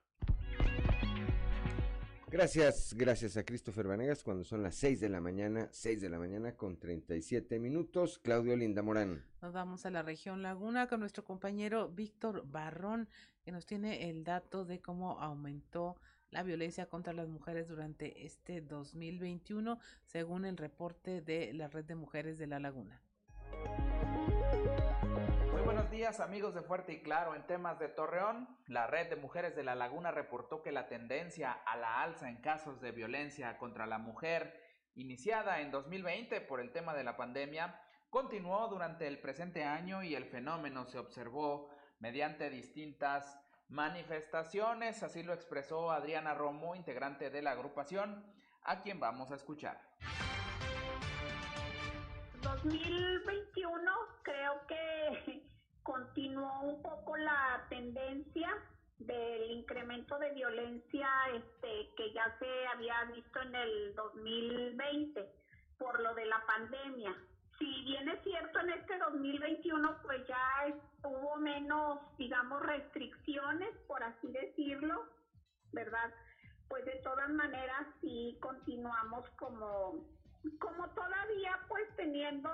[2.28, 6.18] Gracias, gracias a Christopher Vanegas cuando son las 6 de la mañana, 6 de la
[6.18, 8.18] mañana con 37 minutos.
[8.18, 9.22] Claudio Linda Morán.
[9.42, 13.10] Nos vamos a la región Laguna con nuestro compañero Víctor Barrón,
[13.44, 16.00] que nos tiene el dato de cómo aumentó
[16.30, 21.94] la violencia contra las mujeres durante este 2021, según el reporte de la Red de
[21.94, 23.00] Mujeres de la Laguna
[25.90, 27.34] días amigos de Fuerte y Claro.
[27.34, 31.52] En temas de Torreón, la red de mujeres de la laguna reportó que la tendencia
[31.52, 34.58] a la alza en casos de violencia contra la mujer,
[34.94, 40.14] iniciada en 2020 por el tema de la pandemia, continuó durante el presente año y
[40.14, 43.38] el fenómeno se observó mediante distintas
[43.70, 48.24] manifestaciones, así lo expresó Adriana Romo, integrante de la agrupación,
[48.64, 49.80] a quien vamos a escuchar.
[52.42, 55.42] 2021 creo que
[55.82, 58.50] continuó un poco la tendencia
[58.98, 65.26] del incremento de violencia este, que ya se había visto en el 2020
[65.78, 67.16] por lo de la pandemia.
[67.60, 74.32] Si bien es cierto en este 2021 pues ya hubo menos, digamos, restricciones, por así
[74.32, 75.04] decirlo,
[75.72, 76.12] ¿verdad?
[76.68, 80.06] Pues de todas maneras sí continuamos como,
[80.58, 82.50] como todavía pues teniendo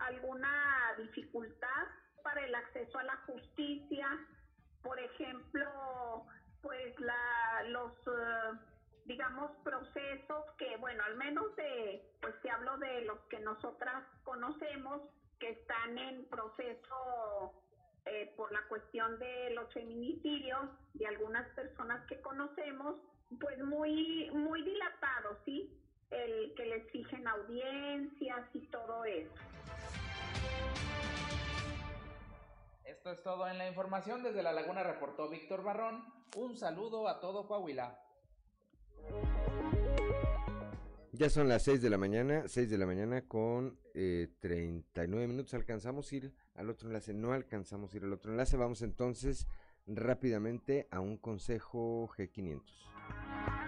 [0.00, 1.86] alguna dificultad
[2.24, 4.08] para el acceso a la justicia,
[4.82, 6.26] por ejemplo,
[6.60, 8.58] pues la, los, eh,
[9.08, 15.00] digamos, procesos que, bueno, al menos de, pues si hablo de los que nosotras conocemos,
[15.40, 17.54] que están en proceso
[18.04, 22.96] eh, por la cuestión de los feminicidios de algunas personas que conocemos,
[23.40, 25.74] pues muy, muy dilatados, ¿sí?
[26.10, 29.32] El que les fijen audiencias y todo eso.
[32.84, 34.22] Esto es todo en la información.
[34.22, 36.04] Desde La Laguna reportó Víctor Barrón.
[36.36, 38.07] Un saludo a todo Coahuila.
[41.12, 45.52] Ya son las 6 de la mañana, 6 de la mañana con eh, 39 minutos.
[45.54, 48.56] Alcanzamos a ir al otro enlace, no alcanzamos a ir al otro enlace.
[48.56, 49.48] Vamos entonces
[49.88, 53.67] rápidamente a un consejo G500.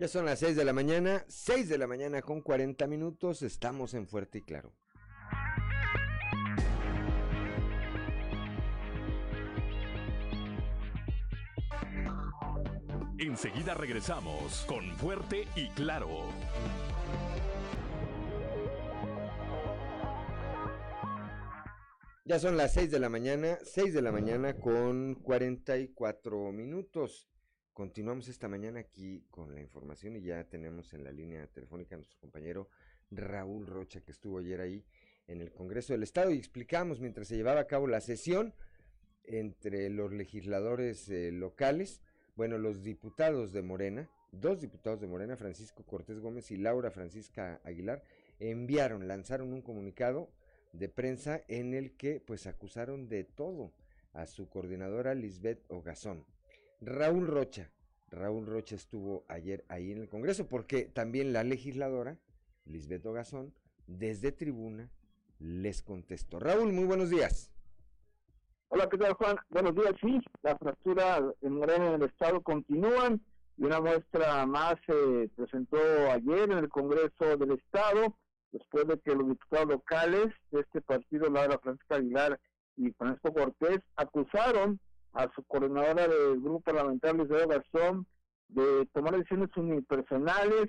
[0.00, 3.94] Ya son las 6 de la mañana, 6 de la mañana con 40 minutos, estamos
[3.94, 4.72] en Fuerte y Claro.
[13.18, 16.26] Enseguida regresamos con Fuerte y Claro.
[22.28, 27.26] Ya son las 6 de la mañana, 6 de la mañana con 44 minutos.
[27.72, 31.98] Continuamos esta mañana aquí con la información y ya tenemos en la línea telefónica a
[32.00, 32.68] nuestro compañero
[33.10, 34.84] Raúl Rocha que estuvo ayer ahí
[35.26, 38.52] en el Congreso del Estado y explicamos mientras se llevaba a cabo la sesión
[39.24, 42.02] entre los legisladores eh, locales
[42.36, 47.58] bueno, los diputados de Morena, dos diputados de Morena, Francisco Cortés Gómez y Laura Francisca
[47.64, 48.04] Aguilar,
[48.38, 50.30] enviaron, lanzaron un comunicado
[50.72, 53.72] de prensa en el que pues acusaron de todo
[54.12, 56.24] a su coordinadora Lisbeth Ogazón.
[56.80, 57.70] Raúl Rocha,
[58.10, 62.18] Raúl Rocha estuvo ayer ahí en el Congreso porque también la legisladora
[62.64, 63.54] Lisbeth Ogazón
[63.86, 64.90] desde tribuna
[65.38, 66.38] les contestó.
[66.38, 67.50] Raúl, muy buenos días.
[68.68, 69.36] Hola, ¿qué tal, Juan?
[69.48, 69.94] Buenos días.
[70.00, 73.20] Sí, la fractura en Morena en el Estado continúan
[73.56, 75.78] y una muestra más se presentó
[76.12, 78.14] ayer en el Congreso del Estado,
[78.52, 82.40] después de que los diputados locales de este partido, Laura Francisca Aguilar
[82.76, 84.80] y Francisco Cortés, acusaron
[85.12, 88.06] a su coordinadora del grupo parlamentario, Luis Garzón,
[88.48, 90.68] de tomar decisiones unipersonales,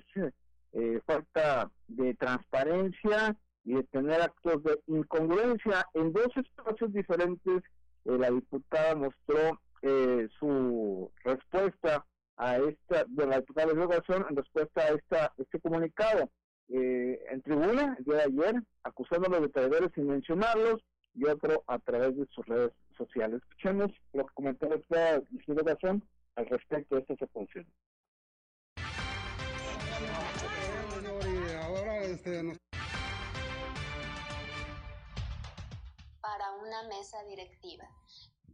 [0.74, 7.63] eh, falta de transparencia y de tener actos de incongruencia en dos espacios diferentes
[8.06, 12.06] eh, la diputada mostró eh, su respuesta
[12.38, 16.30] a esta, de la diputada de educación en respuesta a esta, este comunicado.
[16.70, 20.82] Eh, en tribuna, el día de ayer, acusándolos de traidores sin mencionarlos,
[21.16, 23.42] y otro a través de sus redes sociales.
[23.44, 26.04] Escuchemos lo que comentó la educación
[26.36, 27.66] al respecto de esta secuencia.
[36.22, 37.86] para una mesa directiva.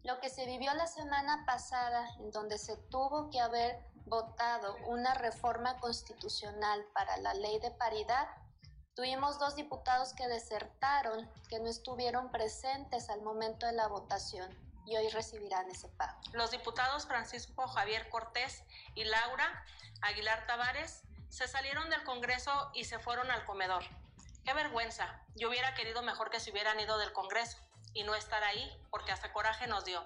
[0.05, 5.15] Lo que se vivió la semana pasada, en donde se tuvo que haber votado una
[5.15, 8.27] reforma constitucional para la ley de paridad,
[8.93, 14.47] tuvimos dos diputados que desertaron, que no estuvieron presentes al momento de la votación
[14.85, 16.21] y hoy recibirán ese pago.
[16.33, 18.61] Los diputados Francisco Javier Cortés
[18.93, 19.65] y Laura
[20.03, 23.83] Aguilar Tavares se salieron del Congreso y se fueron al comedor.
[24.43, 25.25] Qué vergüenza.
[25.33, 27.57] Yo hubiera querido mejor que se hubieran ido del Congreso
[27.95, 29.99] y no estar ahí, porque hasta coraje nos dio.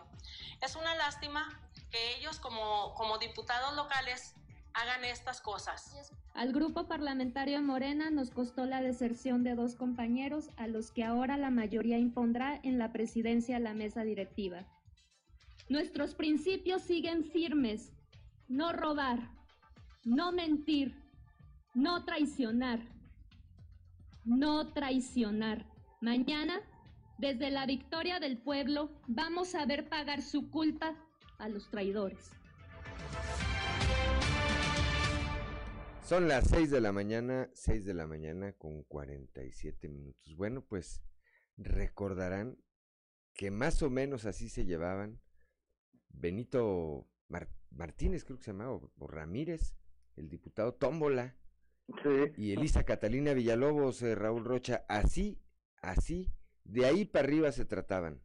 [0.62, 1.60] Es una lástima
[1.92, 4.36] que ellos como, como diputados locales
[4.74, 6.14] hagan estas cosas.
[6.34, 11.36] Al grupo parlamentario Morena nos costó la deserción de dos compañeros a los que ahora
[11.36, 14.66] la mayoría impondrá en la presidencia la mesa directiva.
[15.68, 17.92] Nuestros principios siguen firmes.
[18.48, 19.20] No robar,
[20.06, 21.04] no mentir,
[21.74, 22.80] no traicionar
[24.30, 25.66] no traicionar.
[26.02, 26.62] Mañana,
[27.20, 30.96] desde la victoria del pueblo, vamos a ver pagar su culpa
[31.38, 32.32] a los traidores.
[36.02, 40.36] Son las 6 de la mañana, 6 de la mañana con 47 minutos.
[40.36, 41.04] Bueno, pues
[41.58, 42.58] recordarán
[43.34, 45.22] que más o menos así se llevaban
[46.08, 47.06] Benito
[47.70, 49.76] Martínez, creo que se llamaba, o Ramírez,
[50.16, 51.36] el diputado Tómbola,
[52.38, 55.42] y Elisa Catalina Villalobos, eh, Raúl Rocha, así,
[55.82, 56.32] así,
[56.72, 58.20] de ahí para arriba se trataban.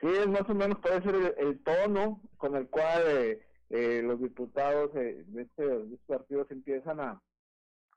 [0.00, 4.20] Sí, es más o menos puede ser el, tono con el cual eh, eh, los
[4.20, 7.22] diputados de, este, estos partidos empiezan a,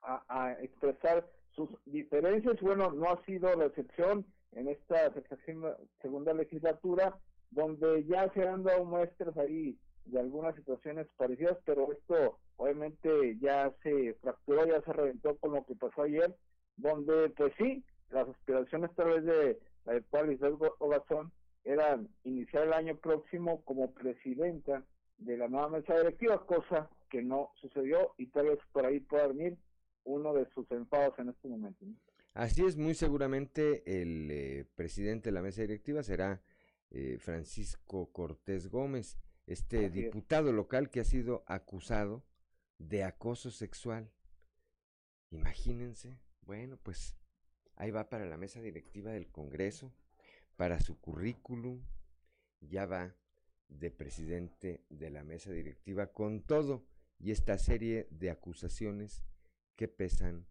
[0.02, 1.26] a, expresar
[1.56, 2.60] sus diferencias.
[2.60, 5.14] Bueno, no ha sido la excepción en esta
[6.02, 7.18] segunda legislatura,
[7.52, 13.74] donde ya se han dado muestras ahí de algunas situaciones parecidas, pero esto obviamente ya
[13.82, 16.36] se fracturó, ya se reventó con lo que pasó ayer,
[16.76, 17.84] donde pues sí,
[18.14, 21.32] las aspiraciones tal vez de la de Isabel Ogazón
[21.64, 24.84] eran iniciar el año próximo como presidenta
[25.18, 29.28] de la nueva mesa directiva, cosa que no sucedió y tal vez por ahí pueda
[29.28, 29.58] venir
[30.04, 31.86] uno de sus enfados en este momento.
[32.34, 36.42] Así es, muy seguramente el eh, presidente de la mesa directiva será
[36.90, 42.24] eh, Francisco Cortés Gómez, este diputado local que ha sido acusado
[42.80, 44.10] de acoso sexual.
[45.30, 47.16] Imagínense, bueno, pues
[47.76, 49.94] ahí va para la mesa directiva del Congreso,
[50.56, 51.82] para su currículum,
[52.62, 53.16] ya va
[53.68, 56.86] de presidente de la mesa directiva con todo
[57.20, 59.24] y esta serie de acusaciones
[59.76, 60.46] que pesan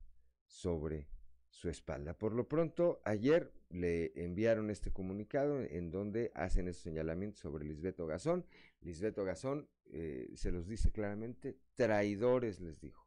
[0.47, 1.09] sobre
[1.51, 2.19] su espalda.
[2.19, 8.07] Por lo pronto, ayer le enviaron este comunicado en donde hacen esos señalamientos sobre Lisbeto
[8.07, 8.47] Gazón.
[8.81, 13.07] Lisbeto Gazón eh, se los dice claramente, traidores les dijo.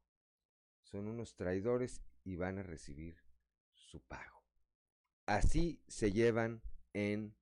[0.83, 3.24] Son unos traidores y van a recibir
[3.95, 4.43] su pago.
[5.25, 7.33] Así se llevan en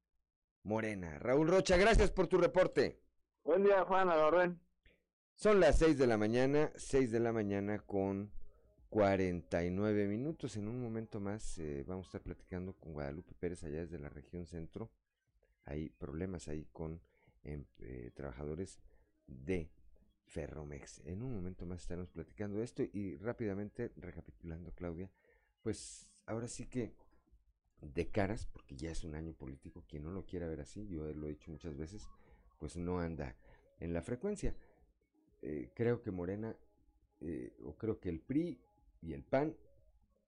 [0.62, 1.18] Morena.
[1.18, 3.02] Raúl Rocha, gracias por tu reporte.
[3.44, 4.56] Buen día, Juan, a
[5.34, 8.32] Son las seis de la mañana, seis de la mañana con
[8.90, 10.56] 49 minutos.
[10.56, 14.10] En un momento más eh, vamos a estar platicando con Guadalupe Pérez allá desde la
[14.10, 14.92] región centro.
[15.66, 17.02] Hay problemas ahí con
[17.44, 18.80] em, eh, trabajadores
[19.26, 19.72] de
[20.28, 21.02] Ferromex.
[21.06, 25.10] En un momento más estaremos platicando esto y rápidamente recapitulando, Claudia,
[25.64, 26.96] pues ahora sí que
[27.82, 31.12] de caras, porque ya es un año político, quien no lo quiera ver así, yo
[31.14, 32.08] lo he dicho muchas veces,
[32.60, 33.36] pues no anda
[33.80, 34.56] en la frecuencia.
[35.42, 36.56] Eh, creo que Morena,
[37.64, 38.60] o creo que el PRI
[39.02, 39.56] y el PAN,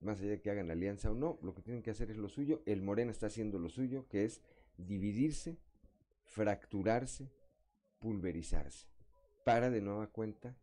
[0.00, 2.28] más allá de que hagan alianza o no, lo que tienen que hacer es lo
[2.28, 2.62] suyo.
[2.66, 4.42] El Morena está haciendo lo suyo, que es
[4.76, 5.58] dividirse,
[6.24, 7.30] fracturarse,
[7.98, 8.86] pulverizarse,
[9.44, 10.56] para de nueva cuenta,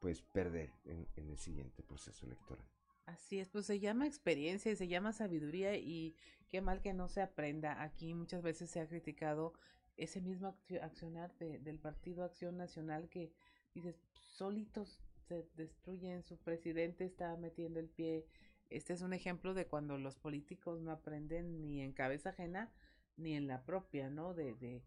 [0.00, 2.66] pues perder en el siguiente proceso electoral.
[3.06, 6.16] Así es, pues se llama experiencia y se llama sabiduría y
[6.48, 7.82] qué mal que no se aprenda.
[7.82, 9.54] Aquí muchas veces se ha criticado
[9.96, 13.32] ese mismo accionar del Partido Acción Nacional que
[13.74, 18.26] dices, solitos se destruyen, su presidente está metiendo el pie.
[18.70, 22.72] Este es un ejemplo de cuando los políticos no aprenden ni en cabeza ajena
[23.16, 24.32] ni en la propia, ¿no?
[24.34, 24.82] De, de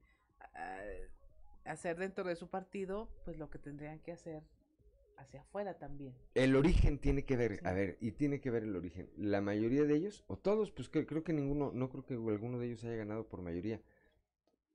[0.54, 0.82] ah,
[1.66, 4.44] hacer dentro de su partido, pues lo que tendrían que hacer
[5.18, 6.16] hacia afuera también.
[6.34, 9.10] El origen tiene que ver, a ver, y tiene que ver el origen.
[9.18, 12.60] La mayoría de ellos, o todos, pues que, creo que ninguno, no creo que alguno
[12.60, 13.82] de ellos haya ganado por mayoría,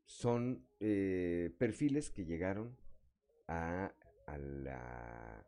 [0.05, 2.76] son eh, perfiles que llegaron
[3.47, 3.93] a,
[4.26, 5.47] a la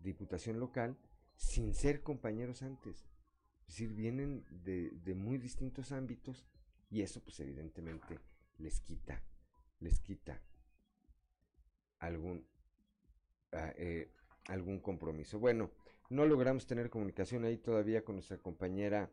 [0.00, 0.96] diputación local
[1.36, 3.06] sin ser compañeros antes.
[3.68, 6.44] Es decir, vienen de, de muy distintos ámbitos
[6.90, 8.18] y eso pues evidentemente
[8.58, 9.22] les quita,
[9.78, 10.42] les quita
[12.00, 12.46] algún,
[13.52, 14.12] ah, eh,
[14.52, 15.38] algún compromiso.
[15.38, 15.70] Bueno,
[16.08, 19.10] no logramos tener comunicación ahí todavía con nuestra compañera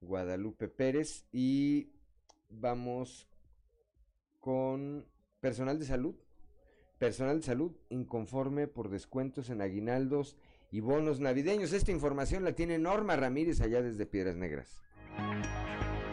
[0.00, 1.92] Guadalupe Pérez y
[2.48, 3.28] vamos
[4.40, 5.06] con
[5.40, 6.14] personal de salud
[7.00, 10.36] personal de salud inconforme por descuentos en aguinaldos
[10.70, 11.72] y bonos navideños.
[11.72, 14.82] Esta información la tiene Norma Ramírez allá desde Piedras Negras.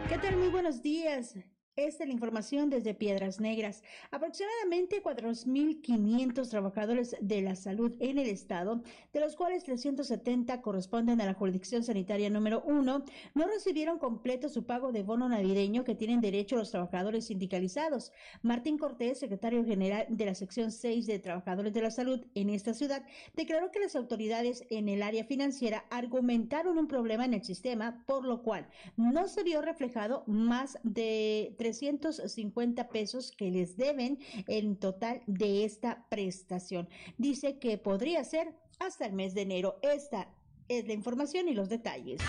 [0.07, 0.37] ¿Qué tal?
[0.37, 1.35] Muy buenos días.
[1.77, 3.83] Esta es la información desde Piedras Negras.
[4.09, 8.81] Aproximadamente 4.500 trabajadores de la salud en el estado,
[9.13, 13.05] de los cuales 370 corresponden a la jurisdicción sanitaria número 1,
[13.35, 18.11] no recibieron completo su pago de bono navideño que tienen derecho los trabajadores sindicalizados.
[18.41, 22.73] Martín Cortés, secretario general de la sección 6 de Trabajadores de la Salud en esta
[22.73, 23.05] ciudad,
[23.35, 28.25] declaró que las autoridades en el área financiera argumentaron un problema en el sistema, por
[28.25, 35.21] lo cual no se vio reflejado más de 350 pesos que les deben en total
[35.27, 36.87] de esta prestación.
[37.17, 39.79] Dice que podría ser hasta el mes de enero.
[39.81, 40.29] Esta
[40.69, 42.21] es la información y los detalles.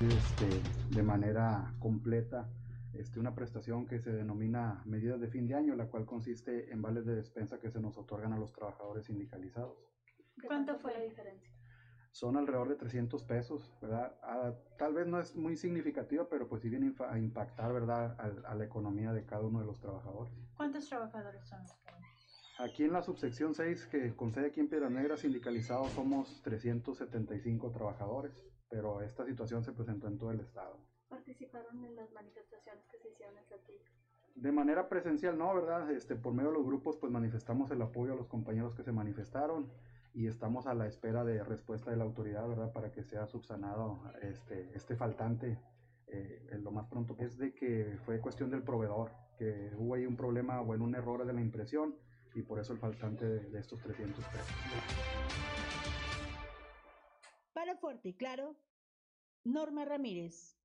[0.00, 2.48] Este, de manera completa
[2.94, 6.82] este, una prestación que se denomina medidas de fin de año, la cual consiste en
[6.82, 9.78] vales de despensa que se nos otorgan a los trabajadores sindicalizados.
[10.44, 11.53] ¿Cuánto fue la diferencia?
[12.14, 14.16] Son alrededor de 300 pesos, ¿verdad?
[14.22, 18.54] Ah, tal vez no es muy significativa, pero pues sí viene a impactar, ¿verdad?, a,
[18.54, 20.32] la economía de cada uno de los trabajadores.
[20.56, 21.58] ¿Cuántos trabajadores son?
[22.60, 28.32] Aquí en la subsección 6, que concede aquí en Piedras Negras, sindicalizados somos 375 trabajadores,
[28.70, 30.78] pero esta situación se presentó en todo el estado.
[31.08, 33.90] ¿Participaron en las manifestaciones que se hicieron en Saltillo?
[34.36, 35.90] De manera presencial, no, ¿verdad?
[35.90, 38.92] Este, por medio de los grupos, pues manifestamos el apoyo a los compañeros que se
[38.92, 39.68] manifestaron
[40.14, 42.72] y estamos a la espera de respuesta de la autoridad, ¿verdad?
[42.72, 45.58] Para que sea subsanado este, este faltante
[46.06, 47.16] eh, lo más pronto.
[47.18, 50.94] Es de que fue cuestión del proveedor, que hubo ahí un problema o en un
[50.94, 51.96] error de la impresión
[52.34, 54.54] y por eso el faltante de, de estos 300 pesos.
[57.52, 58.56] Para Fuerte y Claro,
[59.44, 60.56] Norma Ramírez.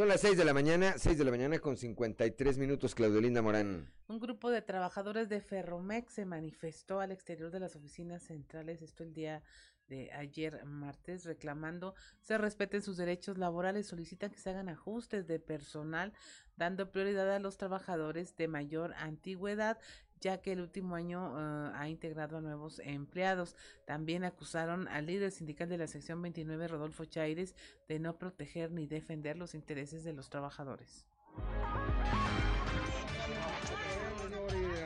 [0.00, 3.92] Son las 6 de la mañana, 6 de la mañana con 53 minutos, Claudelinda Morán.
[4.08, 9.02] Un grupo de trabajadores de Ferromex se manifestó al exterior de las oficinas centrales, esto
[9.02, 9.42] el día
[9.88, 15.38] de ayer martes reclamando se respeten sus derechos laborales, solicitan que se hagan ajustes de
[15.38, 16.14] personal,
[16.56, 19.78] dando prioridad a los trabajadores de mayor antigüedad
[20.20, 23.56] ya que el último año uh, ha integrado a nuevos empleados.
[23.86, 27.54] También acusaron al líder sindical de la sección 29, Rodolfo Chaires,
[27.88, 31.06] de no proteger ni defender los intereses de los trabajadores.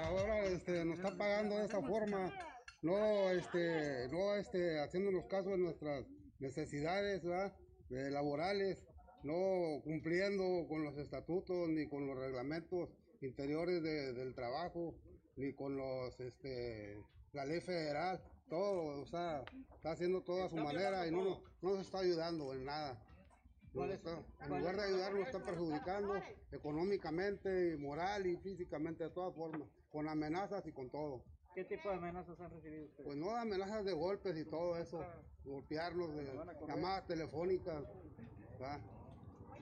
[0.05, 2.32] Ahora este, nos está pagando de esta forma,
[2.82, 6.07] no, este, no este, haciéndonos caso de nuestras
[6.39, 7.22] necesidades
[7.89, 8.85] laborales,
[9.22, 14.95] no cumpliendo con los estatutos ni con los reglamentos interiores de, del trabajo
[15.37, 20.57] ni con los, este, la ley federal, todo, o sea, está haciendo todo a su
[20.57, 23.03] manera y no, no, nos está ayudando en nada.
[23.74, 26.14] en lugar de ayudar nos está perjudicando
[26.53, 31.24] económicamente, moral y físicamente de todas formas, con amenazas y con todo.
[31.55, 33.07] ¿Qué tipo de amenazas han recibido ustedes?
[33.07, 35.05] Pues no, amenazas de golpes y todo eso,
[35.45, 36.24] golpearnos, de
[36.66, 37.85] llamadas telefónicas,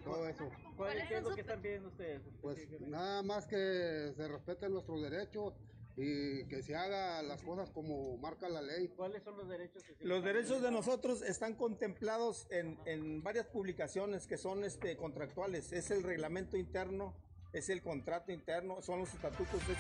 [0.03, 0.51] todo eso.
[1.09, 2.23] ¿Qué es lo que están pidiendo ustedes?
[2.41, 5.55] Pues nada más que se respeten nuestros derechos
[5.97, 8.89] y que se haga las cosas como marca la ley.
[8.89, 9.83] ¿Cuáles son los derechos?
[9.85, 15.73] Que los derechos de nosotros están contemplados en, en varias publicaciones que son este, contractuales.
[15.73, 17.15] Es el reglamento interno,
[17.53, 19.67] es el contrato interno, son los estatutos.
[19.69, 19.75] De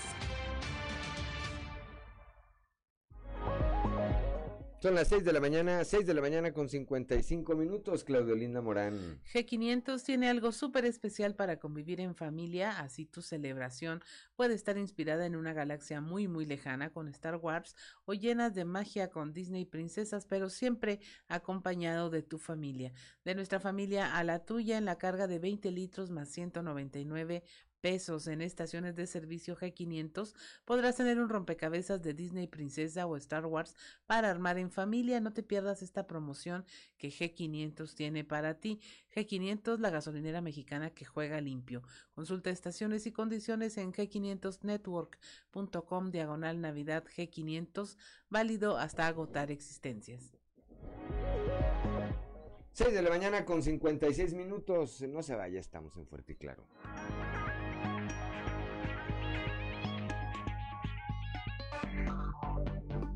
[4.82, 8.60] Son las 6 de la mañana, 6 de la mañana con 55 minutos, Claudio Linda
[8.60, 9.20] Morán.
[9.32, 14.02] G500 tiene algo súper especial para convivir en familia, así tu celebración
[14.34, 17.76] puede estar inspirada en una galaxia muy muy lejana con Star Wars
[18.06, 22.92] o llenas de magia con Disney princesas, pero siempre acompañado de tu familia.
[23.24, 27.44] De nuestra familia a la tuya en la carga de 20 litros más 199
[27.82, 30.32] pesos en estaciones de servicio G500
[30.64, 33.74] podrás tener un rompecabezas de Disney Princesa o Star Wars
[34.06, 35.20] para armar en familia.
[35.20, 36.64] No te pierdas esta promoción
[36.96, 38.80] que G500 tiene para ti.
[39.14, 41.82] G500, la gasolinera mexicana que juega limpio.
[42.14, 47.96] Consulta estaciones y condiciones en g500network.com diagonal Navidad G500,
[48.30, 50.36] válido hasta agotar existencias.
[52.74, 55.02] 6 de la mañana con 56 minutos.
[55.02, 56.66] No se vaya, estamos en Fuerte y Claro.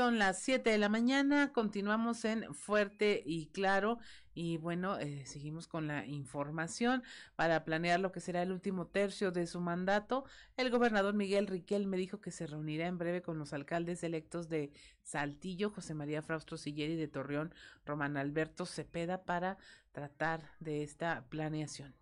[0.00, 3.98] Son las 7 de la mañana, continuamos en Fuerte y Claro
[4.32, 7.02] y bueno, eh, seguimos con la información
[7.36, 10.24] para planear lo que será el último tercio de su mandato.
[10.56, 14.48] El gobernador Miguel Riquel me dijo que se reunirá en breve con los alcaldes electos
[14.48, 14.72] de
[15.02, 17.52] Saltillo, José María Fraustro Silleri de Torreón,
[17.84, 19.58] Román Alberto Cepeda para
[19.92, 21.94] tratar de esta planeación.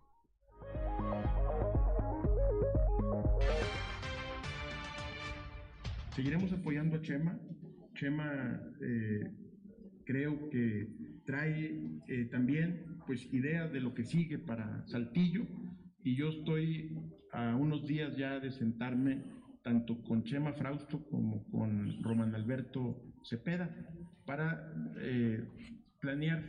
[6.15, 7.37] Seguiremos apoyando a Chema
[7.99, 9.29] Chema eh,
[10.05, 10.87] creo que
[11.25, 15.45] trae eh, también pues ideas de lo que sigue para Saltillo.
[16.01, 16.97] Y yo estoy
[17.33, 19.23] a unos días ya de sentarme
[19.63, 23.69] tanto con Chema Frausto como con Román Alberto Cepeda
[24.25, 25.43] para eh,
[25.99, 26.41] planear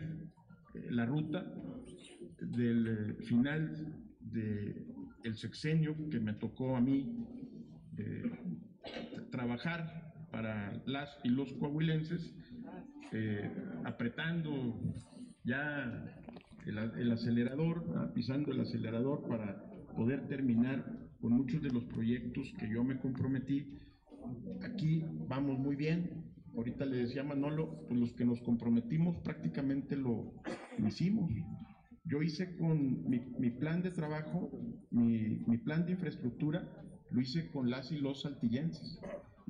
[0.90, 1.52] la ruta
[2.40, 7.26] del final del sexenio que me tocó a mí
[9.32, 12.34] trabajar para las y los coahuilenses,
[13.12, 13.50] eh,
[13.84, 14.80] apretando
[15.44, 16.04] ya
[16.66, 19.64] el, acelerador, pisando el acelerador para
[19.96, 20.84] poder terminar
[21.20, 23.78] con muchos de los proyectos que yo me comprometí.
[24.62, 26.24] Aquí vamos muy bien.
[26.56, 30.34] Ahorita le decía Manolo, pues los que nos comprometimos prácticamente lo,
[30.86, 31.30] hicimos.
[32.04, 34.50] Yo hice con mi, plan de trabajo,
[34.90, 36.68] mi, mi, plan de infraestructura,
[37.10, 39.00] lo hice con las y los saltillenses.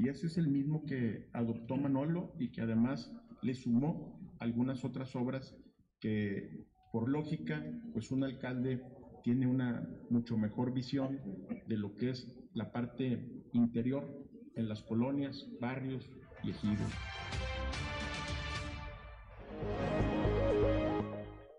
[0.00, 5.14] Y ese es el mismo que adoptó Manolo y que además le sumó algunas otras
[5.14, 5.54] obras
[6.00, 8.82] que por lógica, pues un alcalde
[9.22, 11.20] tiene una mucho mejor visión
[11.66, 14.26] de lo que es la parte interior
[14.56, 16.10] en las colonias, barrios
[16.42, 16.90] y ejidos.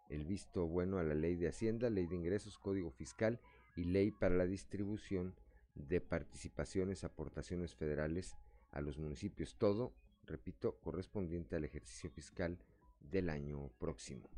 [0.09, 3.39] el visto bueno a la ley de Hacienda, ley de ingresos, código fiscal
[3.75, 5.35] y ley para la distribución
[5.75, 8.35] de participaciones, aportaciones federales
[8.71, 9.57] a los municipios.
[9.57, 9.93] Todo,
[10.25, 12.57] repito, correspondiente al ejercicio fiscal
[12.99, 14.29] del año próximo.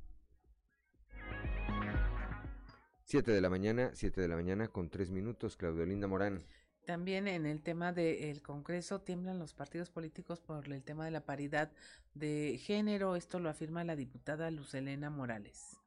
[3.09, 6.43] 7 de la mañana, 7 de la mañana con 3 minutos, Claudio Linda Morán.
[6.85, 11.25] También en el tema del Congreso tiemblan los partidos políticos por el tema de la
[11.25, 11.71] paridad
[12.13, 13.15] de género.
[13.15, 15.79] Esto lo afirma la diputada Lucelena Morales.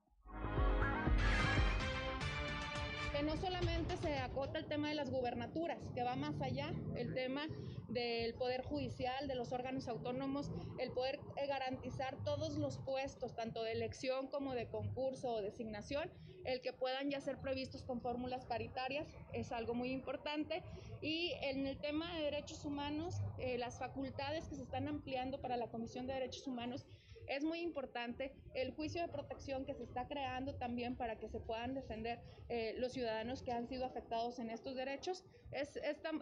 [3.22, 7.46] No solamente se acota el tema de las gubernaturas, que va más allá, el tema
[7.88, 13.62] del poder judicial, de los órganos autónomos, el poder eh, garantizar todos los puestos, tanto
[13.62, 16.10] de elección como de concurso o designación,
[16.44, 20.64] el que puedan ya ser previstos con fórmulas paritarias, es algo muy importante.
[21.00, 25.56] Y en el tema de derechos humanos, eh, las facultades que se están ampliando para
[25.56, 26.86] la Comisión de Derechos Humanos
[27.26, 31.40] es muy importante el juicio de protección que se está creando también para que se
[31.40, 35.24] puedan defender eh, los ciudadanos que han sido afectados en estos derechos.
[35.50, 35.78] Es,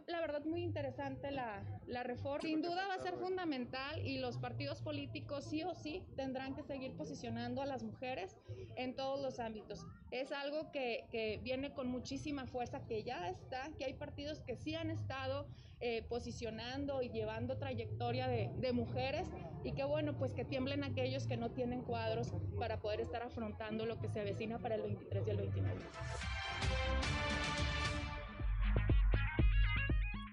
[0.07, 2.41] la verdad muy interesante la, la reforma.
[2.41, 6.63] Sin duda va a ser fundamental y los partidos políticos sí o sí tendrán que
[6.63, 8.37] seguir posicionando a las mujeres
[8.77, 9.87] en todos los ámbitos.
[10.11, 14.57] Es algo que, que viene con muchísima fuerza, que ya está, que hay partidos que
[14.57, 15.47] sí han estado
[15.81, 19.29] eh, posicionando y llevando trayectoria de, mujeres
[19.65, 23.87] y que bueno, pues que tiemblen aquellos que no tienen cuadros para poder estar afrontando
[23.87, 25.81] lo que se avecina para el 23 y el 29.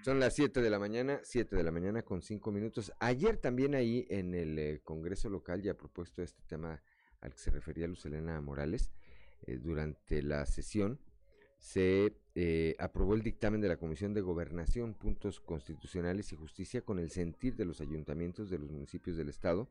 [0.04, 2.92] Son las 7 de la mañana, 7 de la mañana con 5 minutos.
[3.00, 6.82] Ayer también ahí en el eh, Congreso local ya propuesto este tema
[7.20, 8.90] al que se refería Lucelena Morales,
[9.46, 11.00] eh, durante la sesión
[11.58, 16.98] se eh, aprobó el dictamen de la Comisión de Gobernación, Puntos Constitucionales y Justicia con
[16.98, 19.68] el sentir de los ayuntamientos de los municipios del Estado,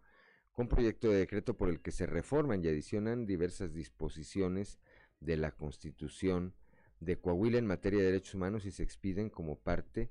[0.51, 4.79] con proyecto de decreto por el que se reforman y adicionan diversas disposiciones
[5.19, 6.53] de la Constitución
[6.99, 10.09] de Coahuila en materia de derechos humanos y se expiden como parte,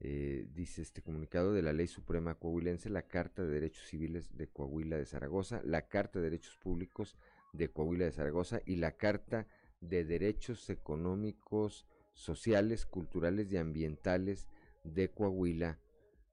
[0.00, 4.48] eh, dice este comunicado, de la Ley Suprema Coahuilense, la Carta de Derechos Civiles de
[4.48, 7.16] Coahuila de Zaragoza, la Carta de Derechos Públicos
[7.52, 14.48] de Coahuila de Zaragoza y la Carta de Derechos Económicos, Sociales, Culturales y Ambientales
[14.84, 15.78] de Coahuila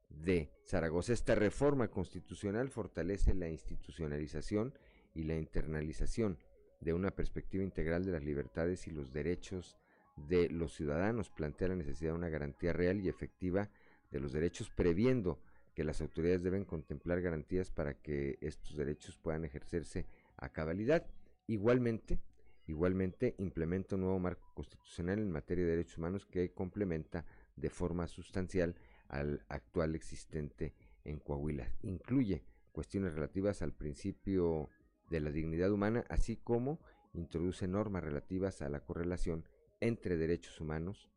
[0.10, 1.14] de Zaragoza.
[1.14, 4.74] Esta reforma constitucional fortalece la institucionalización
[5.14, 6.38] y la internalización
[6.80, 9.78] de una perspectiva integral de las libertades y los derechos
[10.16, 11.30] de los ciudadanos.
[11.30, 13.70] Plantea la necesidad de una garantía real y efectiva
[14.12, 15.40] de los derechos, previendo
[15.74, 20.06] que las autoridades deben contemplar garantías para que estos derechos puedan ejercerse
[20.38, 21.06] a cabalidad.
[21.48, 22.20] Igualmente,
[22.68, 28.08] Igualmente, implementa un nuevo marco constitucional en materia de derechos humanos que complementa de forma
[28.08, 28.76] sustancial
[29.08, 31.72] al actual existente en Coahuila.
[31.82, 34.70] Incluye cuestiones relativas al principio
[35.10, 36.80] de la dignidad humana, así como
[37.14, 39.44] introduce normas relativas a la correlación
[39.80, 41.12] entre derechos humanos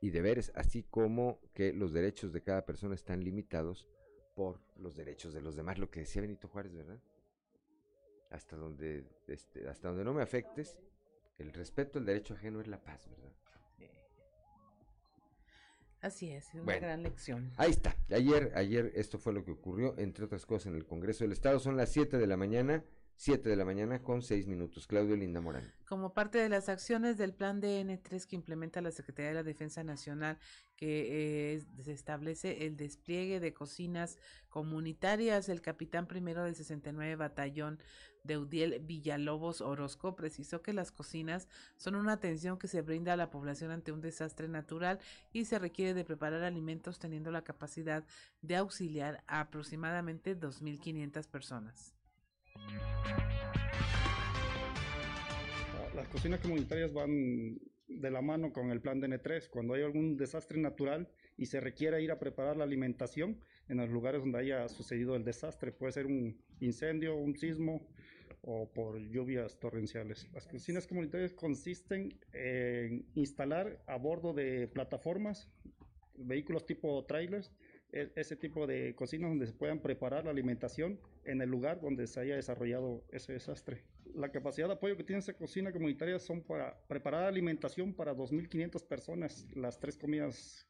[0.00, 3.88] y deberes, así como que los derechos de cada persona están limitados
[4.34, 7.00] por los derechos de los demás, lo que decía Benito Juárez, ¿verdad?
[8.32, 10.78] Hasta donde, este, hasta donde no me afectes,
[11.38, 13.32] el respeto al derecho ajeno es la paz, ¿verdad?
[16.02, 17.52] Así es, es una gran lección.
[17.56, 17.96] Ahí está.
[18.10, 21.60] Ayer, ayer esto fue lo que ocurrió, entre otras cosas, en el Congreso del Estado.
[21.60, 22.84] Son las 7 de la mañana.
[23.14, 24.88] 7 de la mañana con 6 minutos.
[24.88, 25.72] Claudio Linda Morán.
[25.86, 29.84] Como parte de las acciones del plan DN3 que implementa la Secretaría de la Defensa
[29.84, 30.38] Nacional,
[30.74, 34.18] que eh, se establece el despliegue de cocinas
[34.48, 37.78] comunitarias, el capitán primero del 69 Batallón
[38.24, 43.16] de Udiel Villalobos Orozco precisó que las cocinas son una atención que se brinda a
[43.16, 45.00] la población ante un desastre natural
[45.32, 48.04] y se requiere de preparar alimentos teniendo la capacidad
[48.40, 51.94] de auxiliar a aproximadamente 2.500 personas.
[55.94, 59.48] Las cocinas comunitarias van de la mano con el plan DN3.
[59.50, 63.90] Cuando hay algún desastre natural y se requiere ir a preparar la alimentación en los
[63.90, 67.86] lugares donde haya sucedido el desastre, puede ser un incendio, un sismo
[68.42, 70.28] o por lluvias torrenciales.
[70.32, 75.48] Las cocinas comunitarias consisten en instalar a bordo de plataformas,
[76.16, 77.52] vehículos tipo trailers,
[77.92, 82.06] e- ese tipo de cocinas donde se puedan preparar la alimentación en el lugar donde
[82.06, 83.84] se haya desarrollado ese desastre.
[84.14, 88.82] La capacidad de apoyo que tiene esa cocina comunitaria son para preparar alimentación para 2.500
[88.82, 90.66] personas, las tres comidas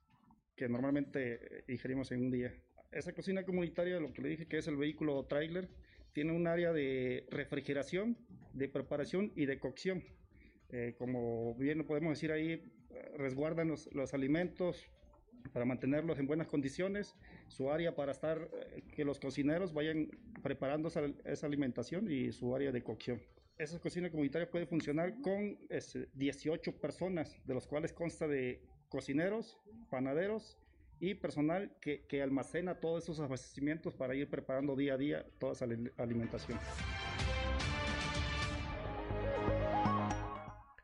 [0.56, 2.54] que normalmente ingerimos en un día.
[2.92, 5.68] Esa cocina comunitaria, lo que le dije que es el vehículo trailer,
[6.12, 8.18] tiene un área de refrigeración,
[8.52, 10.04] de preparación y de cocción.
[10.70, 12.62] Eh, como bien podemos decir ahí,
[13.16, 14.86] resguardan los, los alimentos
[15.54, 17.16] para mantenerlos en buenas condiciones,
[17.48, 20.10] su área para estar, eh, que los cocineros vayan
[20.42, 23.22] preparando esa, esa alimentación y su área de cocción.
[23.58, 29.58] Esa cocina comunitaria puede funcionar con este, 18 personas, de los cuales consta de cocineros,
[29.90, 30.58] panaderos
[31.02, 35.52] y personal que, que almacena todos esos abastecimientos para ir preparando día a día toda
[35.54, 36.60] esa ali- alimentación.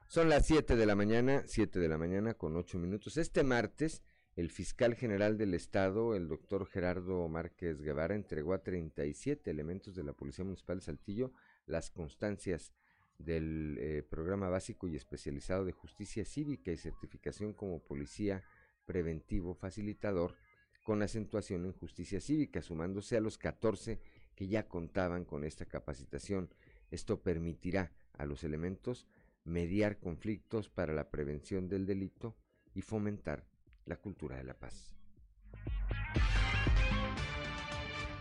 [0.09, 3.17] Son las 7 de la mañana, 7 de la mañana con 8 minutos.
[3.17, 4.03] Este martes,
[4.35, 10.03] el fiscal general del Estado, el doctor Gerardo Márquez Guevara, entregó a 37 elementos de
[10.03, 11.33] la Policía Municipal de Saltillo
[11.67, 12.73] las constancias
[13.19, 18.43] del eh, programa básico y especializado de justicia cívica y certificación como policía
[18.89, 20.35] preventivo facilitador
[20.83, 24.01] con acentuación en justicia cívica, sumándose a los 14
[24.35, 26.49] que ya contaban con esta capacitación.
[26.91, 29.07] Esto permitirá a los elementos
[29.45, 32.35] mediar conflictos para la prevención del delito
[32.75, 33.45] y fomentar
[33.85, 34.97] la cultura de la paz.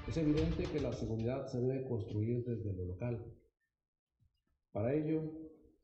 [0.06, 3.24] Es evidente que la seguridad se debe construir desde lo local.
[4.74, 5.22] Para ello,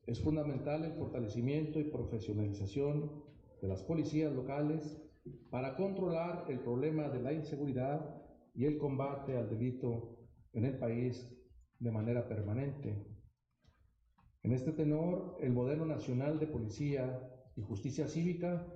[0.06, 3.24] es fundamental el fortalecimiento y profesionalización
[3.64, 5.00] de las policías locales
[5.48, 8.22] para controlar el problema de la inseguridad
[8.54, 10.18] y el combate al delito
[10.52, 11.34] en el país
[11.78, 13.06] de manera permanente.
[14.42, 18.66] En este tenor, el modelo nacional de policía y justicia cívica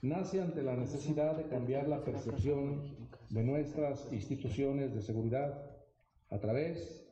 [0.00, 5.70] nace ante la necesidad de cambiar la percepción de nuestras instituciones de seguridad
[6.30, 7.06] a través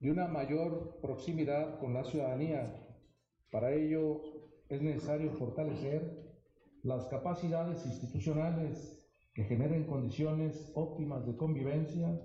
[0.00, 2.86] de una mayor proximidad con la ciudadanía.
[3.50, 4.20] Para ello
[4.68, 6.27] es necesario fortalecer
[6.88, 8.98] las capacidades institucionales
[9.34, 12.18] que generen condiciones óptimas de convivencia,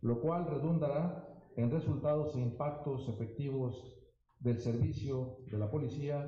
[0.00, 3.74] lo cual redundará en resultados e impactos efectivos
[4.40, 6.26] del servicio de la policía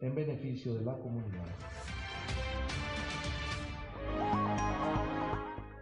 [0.00, 1.46] en beneficio de la comunidad.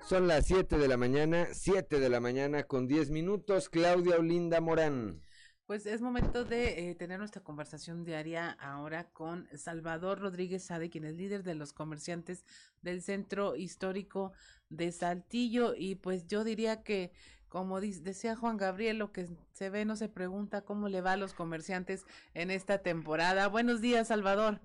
[0.02, 3.70] Son las 7 de la mañana, 7 de la mañana con 10 minutos.
[3.70, 5.22] Claudia Olinda Morán.
[5.68, 11.04] Pues es momento de eh, tener nuestra conversación diaria ahora con Salvador Rodríguez Sade, quien
[11.04, 12.42] es líder de los comerciantes
[12.80, 14.32] del Centro Histórico
[14.70, 15.74] de Saltillo.
[15.76, 17.12] Y pues yo diría que,
[17.50, 21.16] como decía Juan Gabriel, lo que se ve no se pregunta cómo le va a
[21.18, 23.46] los comerciantes en esta temporada.
[23.48, 24.60] Buenos días, Salvador.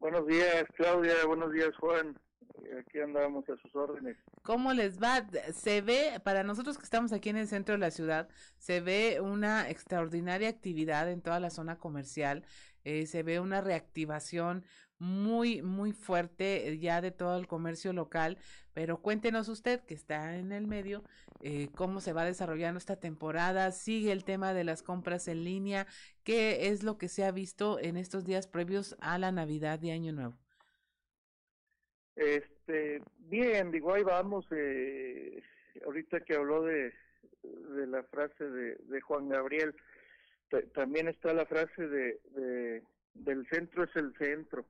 [0.00, 1.24] Buenos días, Claudia.
[1.24, 2.18] Buenos días, Juan.
[2.80, 4.16] Aquí andamos a sus órdenes.
[4.42, 5.26] ¿Cómo les va?
[5.52, 8.28] Se ve, para nosotros que estamos aquí en el centro de la ciudad,
[8.58, 12.44] se ve una extraordinaria actividad en toda la zona comercial,
[12.84, 14.64] eh, se ve una reactivación
[14.98, 18.38] muy, muy fuerte eh, ya de todo el comercio local,
[18.74, 21.04] pero cuéntenos usted que está en el medio,
[21.40, 25.86] eh, cómo se va desarrollando esta temporada, sigue el tema de las compras en línea,
[26.24, 29.90] qué es lo que se ha visto en estos días previos a la Navidad y
[29.90, 30.36] Año Nuevo.
[32.18, 34.44] Este, bien, digo, ahí vamos.
[34.50, 35.40] Eh,
[35.84, 36.92] ahorita que habló de,
[37.86, 39.74] la frase de, Juan Gabriel,
[40.50, 42.82] ta- también está la frase de, de
[43.14, 44.66] del centro es el centro.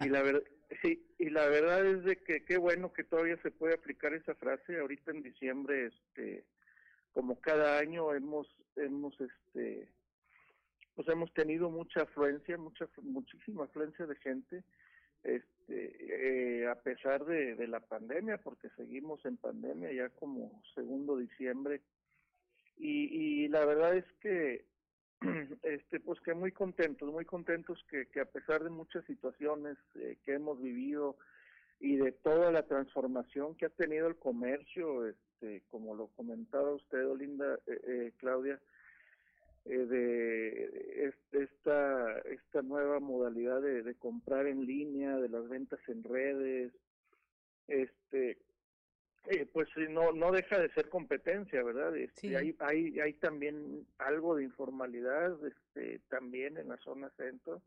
[0.00, 0.42] y la verdad,
[0.82, 4.36] sí, y la verdad es de que qué bueno que todavía se puede aplicar esa
[4.36, 4.78] frase.
[4.78, 6.44] Ahorita en diciembre, este,
[7.12, 8.46] como cada año hemos,
[8.76, 9.88] hemos, este,
[10.94, 14.62] pues hemos tenido mucha afluencia, mucha, muchísima afluencia de gente
[15.22, 21.16] este, eh, a pesar de, de la pandemia, porque seguimos en pandemia ya como segundo
[21.16, 21.80] diciembre.
[22.82, 24.64] Y, la verdad es que,
[25.62, 30.16] este, pues que muy contentos, muy contentos que, que a pesar de muchas situaciones eh,
[30.24, 31.16] que hemos vivido
[31.78, 37.06] y de toda la transformación que ha tenido el comercio, este, como lo comentaba usted,
[37.06, 38.58] Olinda, eh, eh, Claudia,
[39.64, 45.80] eh, de es- esta esta nueva modalidad de, de comprar en línea, de las ventas
[45.88, 46.72] en redes,
[47.68, 48.38] este
[49.26, 51.94] eh, pues no no deja de ser competencia, ¿verdad?
[51.96, 52.34] Este, Sí.
[52.34, 57.60] hay hay hay también algo de informalidad, este también en la zona centro.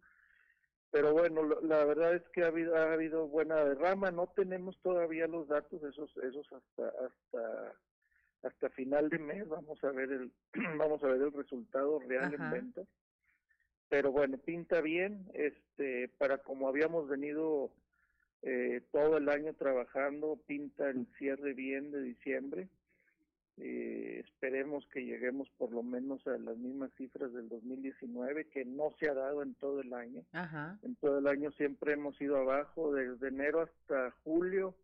[0.92, 4.78] Pero bueno, lo- la verdad es que ha habido, ha habido buena derrama, no tenemos
[4.82, 7.74] todavía los datos, esos, esos hasta, hasta
[8.44, 10.32] hasta final de mes vamos a ver el
[10.78, 12.54] vamos a ver el resultado real en Ajá.
[12.54, 12.88] ventas
[13.90, 17.72] pero bueno pinta bien este para como habíamos venido
[18.42, 22.68] eh, todo el año trabajando pinta el cierre bien de diciembre
[23.58, 28.92] eh, esperemos que lleguemos por lo menos a las mismas cifras del 2019 que no
[29.00, 30.80] se ha dado en todo el año Ajá.
[30.82, 34.76] en todo el año siempre hemos ido abajo, desde enero hasta julio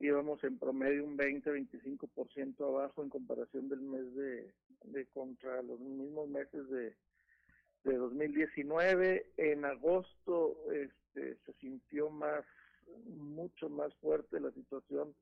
[0.00, 4.52] íbamos en promedio un 20-25% abajo en comparación del mes de,
[4.84, 6.94] de contra los mismos meses de,
[7.84, 9.32] de 2019.
[9.36, 12.44] En agosto este, se sintió más,
[13.06, 15.14] mucho más fuerte la situación.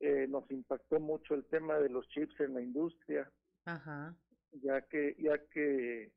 [0.00, 3.30] Eh, nos impactó mucho el tema de los chips en la industria
[3.64, 4.14] Ajá.
[4.52, 6.12] ya que ya que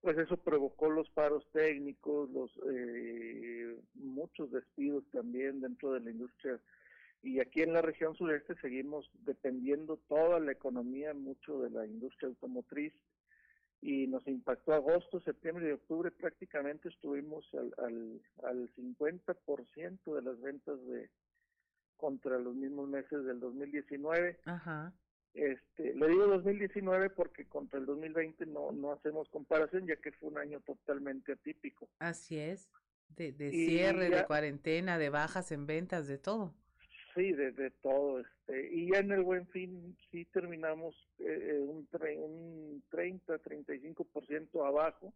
[0.00, 6.58] pues eso provocó los paros técnicos los eh, muchos despidos también dentro de la industria
[7.22, 12.28] y aquí en la región sureste seguimos dependiendo toda la economía mucho de la industria
[12.28, 12.92] automotriz
[13.80, 20.40] y nos impactó agosto, septiembre y octubre prácticamente estuvimos al, al, al 50% de las
[20.40, 21.10] ventas de
[21.96, 24.92] contra los mismos meses del 2019 Ajá.
[25.34, 30.28] este, le digo 2019 porque contra el 2020 no, no hacemos comparación, ya que fue
[30.30, 31.88] un año totalmente atípico.
[31.98, 32.68] Así es.
[33.16, 36.54] De, de cierre, ya- de cuarentena, de bajas en ventas, de todo.
[37.18, 38.20] Sí, de, todo.
[38.20, 44.64] Este, y ya en el Buen Fin sí terminamos eh, un, tre- un 30, 35%
[44.64, 45.12] abajo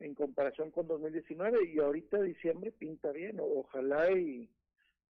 [0.00, 3.36] en comparación con 2019 y ahorita diciembre pinta bien.
[3.42, 4.48] Ojalá y,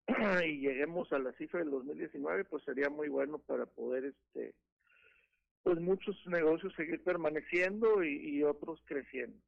[0.44, 4.54] y lleguemos a la cifra del 2019, pues sería muy bueno para poder este
[5.62, 9.38] pues muchos negocios seguir permaneciendo y, y otros creciendo.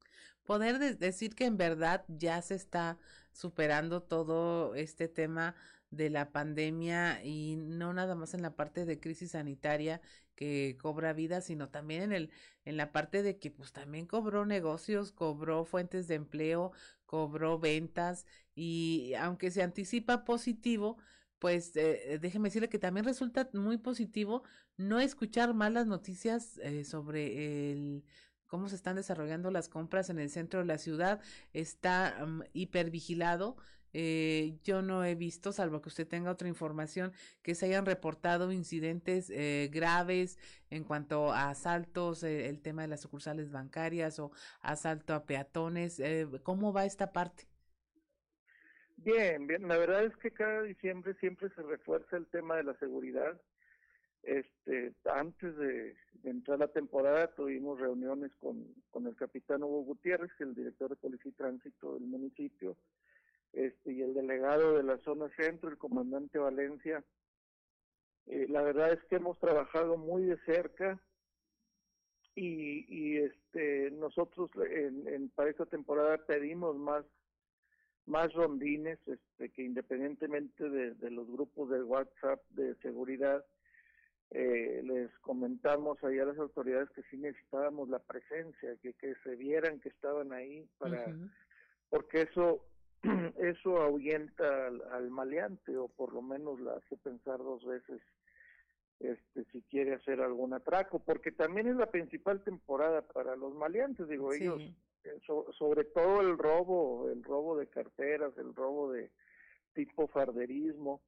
[0.45, 2.99] Poder de- decir que en verdad ya se está
[3.33, 5.57] superando todo este tema
[5.97, 10.01] de la pandemia y no nada más en la parte de crisis sanitaria
[10.35, 12.31] que cobra vida, sino también en el
[12.65, 16.73] en la parte de que pues también cobró negocios, cobró fuentes de empleo,
[17.07, 20.97] cobró ventas y aunque se anticipa positivo,
[21.39, 24.45] pues eh, déjeme decirle que también resulta muy positivo
[24.77, 28.05] no escuchar malas noticias eh, sobre el
[28.47, 31.21] cómo se están desarrollando las compras en el centro de la ciudad.
[31.53, 33.57] Está mm, hipervigilado.
[33.95, 38.53] Eh, yo no he visto, salvo que usted tenga otra información, que se hayan reportado
[38.53, 40.39] incidentes eh, graves
[40.71, 46.01] en cuanto a asaltos, eh, el tema de las sucursales bancarias o asalto a peatones.
[46.01, 47.45] Eh, ¿Cómo va esta parte?
[48.97, 49.69] Bien, bien.
[49.69, 53.41] La verdad es que cada diciembre siempre se refuerza el tema de la seguridad.
[54.23, 60.55] Este, antes de, entrar la temporada tuvimos reuniones con, con el capitán Hugo Gutiérrez, el
[60.55, 62.77] director de Policía y Tránsito del municipio,
[63.55, 67.05] este, y el delegado de la zona centro, el comandante Valencia.
[68.27, 71.01] Eh, la verdad es que hemos trabajado muy de cerca
[72.35, 77.05] y, y este, nosotros en, en, para esta temporada pedimos más
[78.07, 83.45] más rondines este, que independientemente de, de los grupos de WhatsApp de seguridad,
[84.31, 89.37] eh, les comentamos ahí a las autoridades que sí necesitábamos la presencia, que, que se
[89.37, 91.15] vieran que estaban ahí para,
[91.89, 92.67] porque eso
[93.39, 98.01] eso ahuyenta al, al maleante o por lo menos la hace pensar dos veces
[99.01, 104.09] este si quiere hacer algún atraco, porque también es la principal temporada para los maleantes,
[104.09, 104.45] digo, Sí.
[104.45, 104.63] ellos
[105.05, 109.11] eh, so- sobre todo el robo, el robo de carteras, el robo de
[109.75, 111.03] tipo farderismo,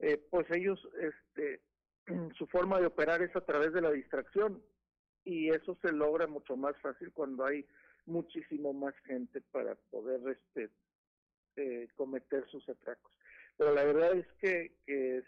[0.00, 1.62] eh, pues ellos, este,
[2.36, 4.62] su forma de operar es a través de la distracción
[5.24, 7.64] y eso se logra mucho más fácil cuando hay
[8.04, 10.68] muchísimo más gente para poder, este,
[11.56, 13.12] eh, cometer sus atracos.
[13.56, 14.72] Pero la verdad es que,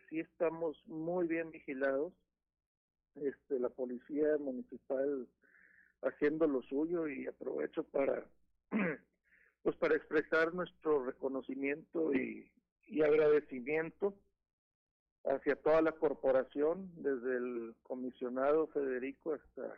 [0.08, 2.12] sí estamos muy bien vigilados,
[3.16, 5.26] este, la policía municipal
[6.02, 8.24] haciendo lo suyo y aprovecho para
[9.62, 12.48] pues para expresar nuestro reconocimiento y,
[12.86, 14.14] y agradecimiento
[15.24, 19.74] hacia toda la corporación, desde el comisionado Federico hasta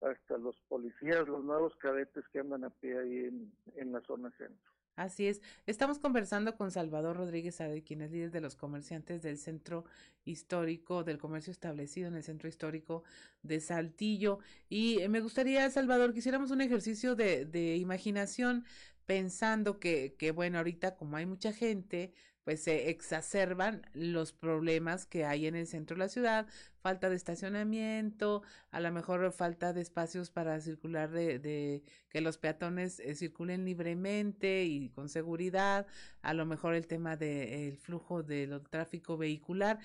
[0.00, 4.30] hasta los policías, los nuevos cadetes que andan a pie ahí en, en la zona
[4.38, 4.72] centro.
[4.98, 5.40] Así es.
[5.66, 9.84] Estamos conversando con Salvador Rodríguez Ade, quien es líder de los comerciantes del centro
[10.24, 13.04] histórico, del comercio establecido en el centro histórico
[13.44, 14.40] de Saltillo.
[14.68, 18.64] Y eh, me gustaría, Salvador, que hiciéramos un ejercicio de, de imaginación
[19.06, 22.12] pensando que, que, bueno, ahorita como hay mucha gente,
[22.48, 26.46] pues se exacerban los problemas que hay en el centro de la ciudad,
[26.80, 32.38] falta de estacionamiento, a lo mejor falta de espacios para circular, de, de que los
[32.38, 35.86] peatones eh, circulen libremente y con seguridad,
[36.22, 39.78] a lo mejor el tema del flujo del tráfico vehicular.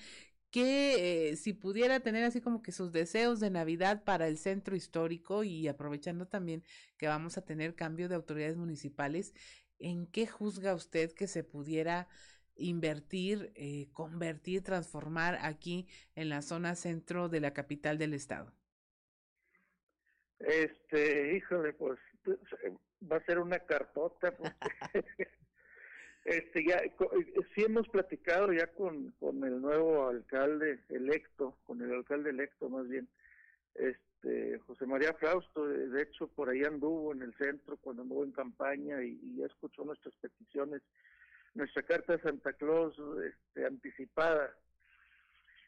[0.50, 4.74] que eh, si pudiera tener así como que sus deseos de Navidad para el centro
[4.76, 6.62] histórico y aprovechando también
[6.96, 9.34] que vamos a tener cambio de autoridades municipales,
[9.78, 12.08] ¿en qué juzga usted que se pudiera
[12.56, 18.52] invertir, eh, convertir, transformar aquí en la zona centro de la capital del estado?
[20.38, 21.98] Este, híjole, pues
[23.10, 24.34] va a ser una cartota.
[26.24, 26.92] este, ya, eh,
[27.54, 32.88] sí hemos platicado ya con, con el nuevo alcalde electo, con el alcalde electo más
[32.88, 33.08] bien,
[33.74, 38.32] este, José María Frausto, de hecho por ahí anduvo en el centro cuando anduvo en
[38.32, 40.82] campaña y, y ya escuchó nuestras peticiones,
[41.54, 42.94] nuestra carta de Santa Claus
[43.24, 44.54] este, anticipada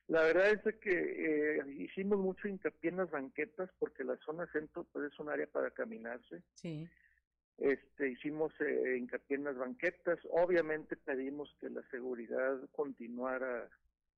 [0.09, 4.85] la verdad es que eh, hicimos mucho hincapié en las banquetas porque la zona centro
[4.93, 6.43] pues es un área para caminarse.
[6.55, 6.89] Sí.
[7.59, 10.19] Este, hicimos eh, hincapié en las banquetas.
[10.31, 13.69] Obviamente pedimos que la seguridad continuara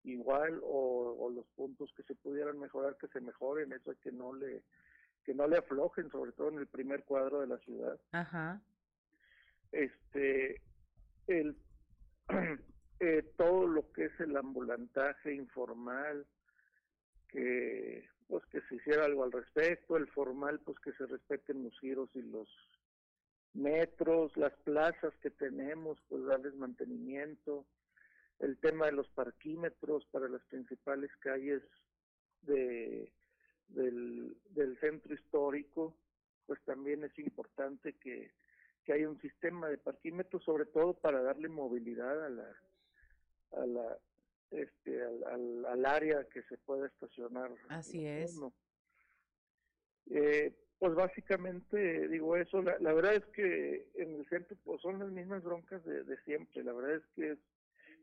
[0.04, 3.72] igual o, o, los puntos que se pudieran mejorar que se mejoren.
[3.72, 4.62] Eso es que no le
[5.24, 7.98] que no le aflojen, sobre todo en el primer cuadro de la ciudad.
[8.12, 8.60] Ajá.
[9.72, 10.62] Este,
[11.28, 11.56] el
[13.00, 16.26] eh, todo lo que es el ambulantaje informal,
[17.28, 21.78] que pues que se hiciera algo al respecto, el formal pues que se respeten los
[21.80, 22.48] giros y los
[23.54, 27.66] metros, las plazas que tenemos, pues darles mantenimiento,
[28.38, 31.62] el tema de los parquímetros para las principales calles
[32.42, 33.12] de
[33.68, 35.94] del, del centro histórico,
[36.46, 38.32] pues también es importante que,
[38.88, 42.56] que haya un sistema de parquímetros, sobre todo para darle movilidad a la,
[43.52, 43.98] a la
[44.50, 48.40] este al, al, al área que se pueda estacionar así es.
[50.06, 55.00] eh, pues básicamente digo eso la, la, verdad es que en el centro pues son
[55.00, 56.64] las mismas broncas de, de siempre.
[56.64, 57.38] La verdad es que es,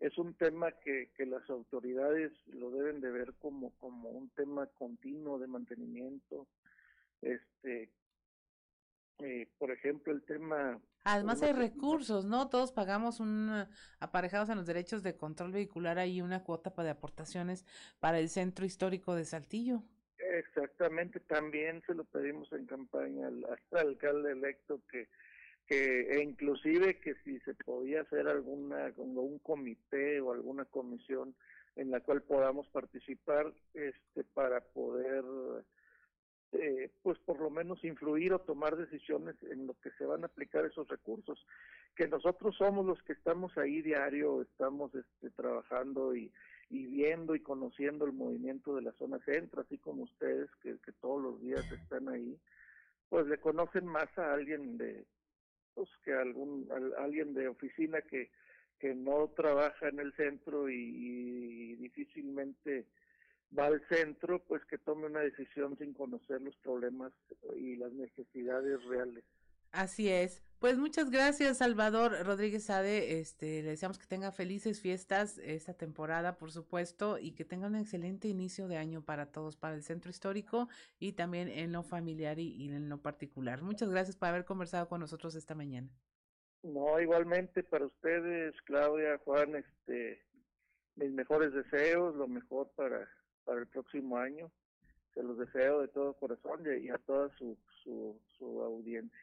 [0.01, 4.67] es un tema que, que las autoridades lo deben de ver como como un tema
[4.67, 6.45] continuo de mantenimiento
[7.23, 7.89] este
[9.19, 10.79] eh, por ejemplo, el tema...
[11.03, 12.49] Además hay recursos, ¿no?
[12.49, 13.65] Todos pagamos un,
[13.99, 17.65] aparejados en los derechos de control vehicular, hay una cuota de aportaciones
[17.99, 19.83] para el centro histórico de Saltillo.
[20.17, 25.07] Exactamente, también se lo pedimos en campaña al, al alcalde electo que
[25.67, 31.35] que e inclusive que si se podía hacer alguna como un comité o alguna comisión
[31.75, 35.23] en la cual podamos participar este para poder
[36.59, 40.27] eh, pues por lo menos influir o tomar decisiones en lo que se van a
[40.27, 41.45] aplicar esos recursos,
[41.95, 46.31] que nosotros somos los que estamos ahí diario, estamos este, trabajando y,
[46.69, 50.91] y viendo y conociendo el movimiento de la zona centro, así como ustedes que, que
[50.93, 52.39] todos los días están ahí,
[53.09, 55.05] pues le conocen más a alguien de,
[55.73, 58.31] pues que algún, alguien de oficina que,
[58.79, 62.87] que no trabaja en el centro y difícilmente
[63.57, 67.13] va al centro, pues que tome una decisión sin conocer los problemas
[67.55, 69.23] y las necesidades reales.
[69.71, 70.41] Así es.
[70.59, 73.19] Pues muchas gracias, Salvador Rodríguez Sade.
[73.19, 77.75] Este, le deseamos que tenga felices fiestas esta temporada, por supuesto, y que tenga un
[77.75, 82.39] excelente inicio de año para todos, para el centro histórico y también en lo familiar
[82.39, 83.61] y, y en lo particular.
[83.61, 85.89] Muchas gracias por haber conversado con nosotros esta mañana.
[86.63, 90.23] No, igualmente para ustedes, Claudia, Juan, este,
[90.95, 93.07] mis mejores deseos, lo mejor para
[93.45, 94.51] para el próximo año.
[95.13, 99.17] Se los deseo de todo corazón y a toda su, su, su audiencia.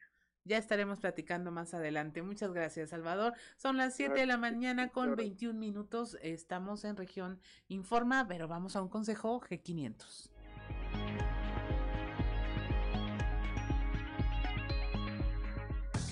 [0.44, 2.22] Ya estaremos platicando más adelante.
[2.22, 3.34] Muchas gracias, Salvador.
[3.56, 6.18] Son las 7 de la mañana con 21 minutos.
[6.20, 10.30] Estamos en región Informa, pero vamos a un consejo G500.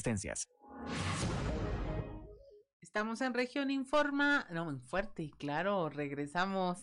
[0.00, 0.48] existencias.
[2.80, 6.82] Estamos en Región Informa, no, en Fuerte y claro, regresamos.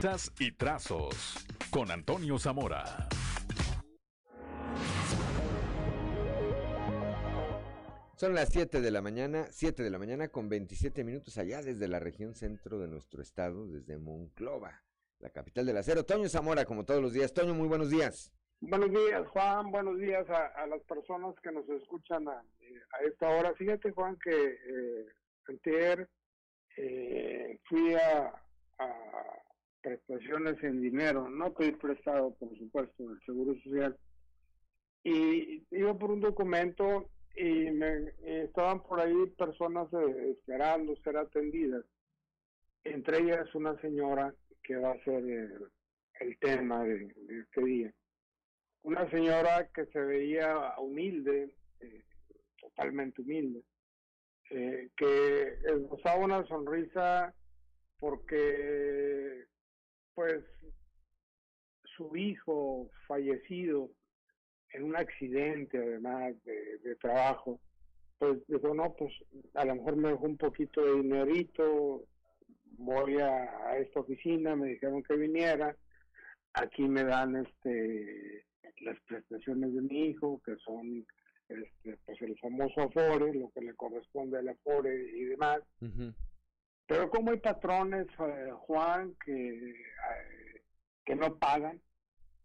[0.00, 3.08] Tras y trazos con Antonio Zamora.
[8.16, 11.88] Son las 7 de la mañana, 7 de la mañana con 27 minutos allá desde
[11.88, 14.84] la región centro de nuestro estado, desde Monclova,
[15.18, 16.04] la capital del acero.
[16.04, 17.32] Toño Zamora, como todos los días.
[17.32, 18.32] Toño, muy buenos días.
[18.64, 19.72] Buenos días, Juan.
[19.72, 22.44] Buenos días a, las personas que nos escuchan a,
[23.04, 23.52] esta hora.
[23.54, 25.06] Fíjate, Juan, que eh,
[26.76, 28.32] eh, fui a,
[29.82, 33.98] prestaciones en dinero, no pedí prestado, por supuesto, del Seguro Social,
[35.02, 38.12] y iba por un documento y me
[38.44, 41.84] estaban por ahí personas eh, esperando ser atendidas,
[42.84, 44.32] entre ellas una señora
[44.62, 47.92] que va a ser el, tema de este día.
[48.82, 52.02] Una señora que se veía humilde, eh,
[52.60, 53.62] totalmente humilde,
[54.50, 57.32] eh, que esbozaba una sonrisa
[57.98, 59.46] porque
[60.14, 60.44] pues
[61.96, 63.90] su hijo fallecido
[64.72, 67.60] en un accidente además de, trabajo,
[68.18, 69.12] pues dijo, no, pues
[69.54, 72.04] a lo mejor me dejó un poquito de dinerito,
[72.78, 75.76] voy a esta oficina, me dijeron que viniera,
[76.54, 78.44] aquí me dan este
[78.80, 81.06] las prestaciones de mi hijo, que son
[81.48, 85.60] este, pues el famoso Afore, lo que le corresponde al Afore y demás.
[86.86, 90.62] Pero como hay patrones, eh, Juan, que, eh,
[91.04, 91.80] que no pagan,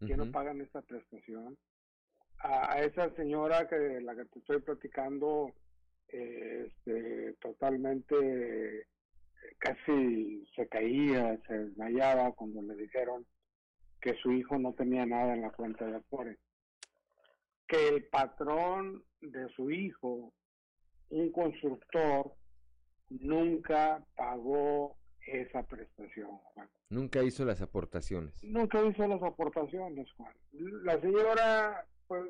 [0.06, 1.56] que no pagan esta prestación,
[2.38, 5.52] a, a esa señora que la que te estoy platicando,
[6.08, 8.86] eh, este, totalmente
[9.58, 13.26] casi se caía, se desmayaba cuando le dijeron
[14.00, 16.38] que su hijo no tenía nada en la cuenta de Afore.
[17.66, 20.32] Que el patrón de su hijo,
[21.10, 22.32] un constructor,
[23.10, 24.96] nunca pagó
[25.26, 26.68] esa prestación, Juan.
[26.90, 28.42] Nunca hizo las aportaciones.
[28.42, 30.34] Nunca hizo las aportaciones, Juan.
[30.84, 32.24] La señora, pues,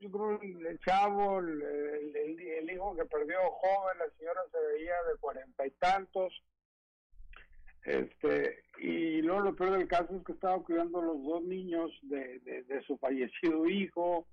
[0.00, 4.40] yo creo el, el chavo, el, el- el- el hijo que perdió joven, la señora
[4.52, 6.32] se veía de cuarenta y tantos.
[7.84, 11.90] Este, y luego lo peor del caso es que estaba cuidando a los dos niños
[12.02, 14.26] de, de, su fallecido hijo.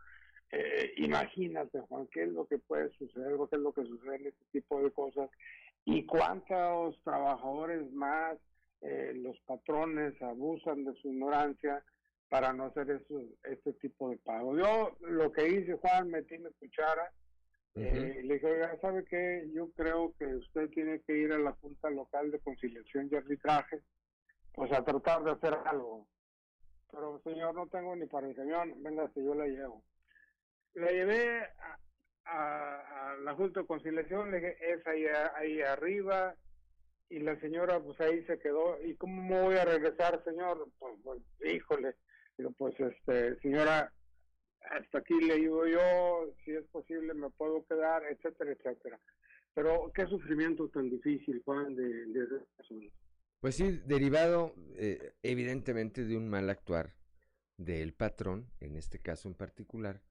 [0.52, 4.28] Eh, imagínate, Juan, qué es lo que puede suceder, qué es lo que sucede en
[4.28, 5.30] este tipo de cosas
[5.86, 8.38] y cuántos trabajadores más
[8.82, 11.84] eh, los patrones abusan de su ignorancia
[12.30, 14.58] para no hacer eso, este tipo de pago.
[14.58, 17.12] Yo lo que hice, Juan, metí mi cuchara
[17.76, 19.50] eh, le dije, ¿sabe qué?
[19.54, 23.82] Yo creo que usted tiene que ir a la Junta Local de Conciliación y Arbitraje,
[24.54, 26.08] pues a tratar de hacer algo.
[26.92, 29.84] Pero, señor, no tengo ni para el camión, venga, si yo la llevo.
[30.74, 31.48] La llevé
[32.26, 35.06] a, la Junta de Conciliación, le dije, es ahí,
[35.36, 36.36] ahí arriba,
[37.10, 38.82] y la señora, pues ahí se quedó.
[38.82, 40.70] ¿Y cómo voy a regresar, señor?
[40.78, 41.96] Pues, pues, híjole.
[42.58, 43.94] Pues, este, señora,
[44.70, 49.00] hasta aquí le digo yo, si es posible me puedo quedar, etcétera, etcétera.
[49.54, 52.94] Pero qué sufrimiento tan difícil, Juan, de, de esas personas.
[53.42, 56.94] Pues sí, derivado eh, evidentemente de un mal actuar
[57.58, 60.02] del patrón, en este caso en particular,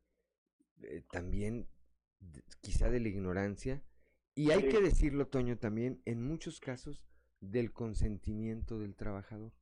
[0.82, 1.68] eh, también
[2.20, 3.82] de- quizá de la ignorancia,
[4.34, 4.68] y hay Sí.
[4.68, 7.07] que decirlo, Toño, también en muchos casos
[7.40, 9.53] del consentimiento del trabajador.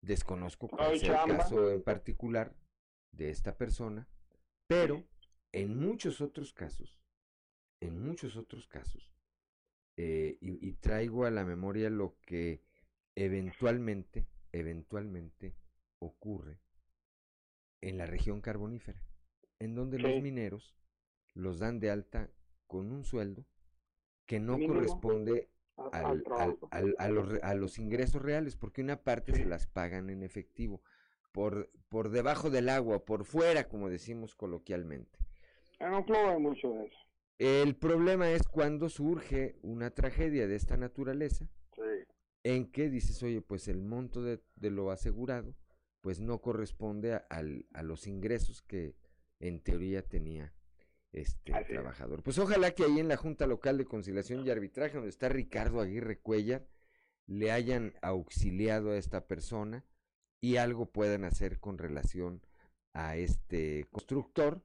[0.00, 2.54] Desconozco cuál sea el caso en particular
[3.12, 4.08] de esta persona,
[4.66, 5.04] pero
[5.52, 7.00] en muchos otros casos,
[7.80, 9.12] en muchos otros casos,
[9.96, 12.62] eh, y, y traigo a la memoria lo que
[13.14, 15.56] eventualmente, eventualmente
[15.98, 16.60] ocurre
[17.80, 19.02] en la región carbonífera,
[19.58, 20.76] en donde los mineros
[21.34, 22.30] los dan de alta
[22.66, 23.46] con un sueldo
[24.26, 24.74] que no Mínimo.
[24.74, 25.48] corresponde
[25.92, 26.24] al-
[26.70, 30.82] al a, los, a los ingresos reales, porque una parte se las pagan en efectivo,
[31.36, 35.18] por, por debajo del agua, por fuera, como decimos coloquialmente.
[35.78, 36.96] Club hay mucho de eso.
[37.38, 41.82] El problema es cuando surge una tragedia de esta naturaleza, Sí.
[42.42, 45.54] en que dices, oye, pues el monto de, de lo asegurado,
[46.00, 48.94] pues no corresponde a, al- a los ingresos que
[49.38, 50.54] en teoría tenía
[51.12, 51.68] este Así es.
[51.68, 52.22] trabajador.
[52.22, 55.82] Pues ojalá que ahí en la Junta Local de Conciliación y Arbitraje, donde está Ricardo
[55.82, 56.66] Aguirre Cuellar,
[57.26, 59.84] le hayan auxiliado a esta persona
[60.46, 62.40] y algo puedan hacer con relación
[62.92, 64.62] a este constructor.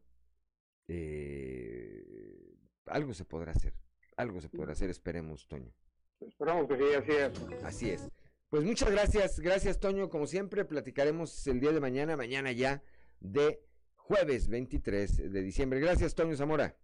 [0.88, 2.56] Eh,
[2.86, 3.74] algo se podrá hacer,
[4.16, 5.74] algo se podrá hacer, esperemos, Toño.
[6.20, 7.64] Esperamos que sí, así es.
[7.64, 8.10] Así es.
[8.50, 12.84] Pues muchas gracias, gracias Toño, como siempre platicaremos el día de mañana, mañana ya
[13.20, 15.80] de jueves 23 de diciembre.
[15.80, 16.78] Gracias Toño Zamora.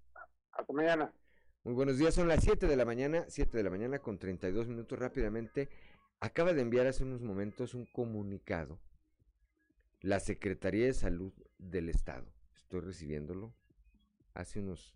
[0.54, 1.14] Hasta mañana.
[1.64, 4.68] Muy buenos días, son las 7 de la mañana, 7 de la mañana con 32
[4.68, 5.70] minutos rápidamente.
[6.20, 8.80] Acaba de enviar hace unos momentos un comunicado
[10.02, 12.32] la Secretaría de Salud del Estado.
[12.56, 13.54] Estoy recibiéndolo
[14.34, 14.96] hace unos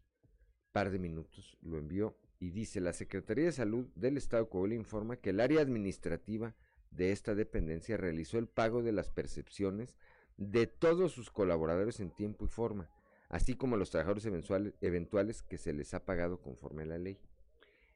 [0.71, 4.75] par de minutos, lo envió y dice, la Secretaría de Salud del Estado de Coahuila
[4.75, 6.55] informa que el área administrativa
[6.91, 9.95] de esta dependencia realizó el pago de las percepciones
[10.37, 12.89] de todos sus colaboradores en tiempo y forma,
[13.29, 16.97] así como a los trabajadores eventuales, eventuales que se les ha pagado conforme a la
[16.97, 17.19] ley.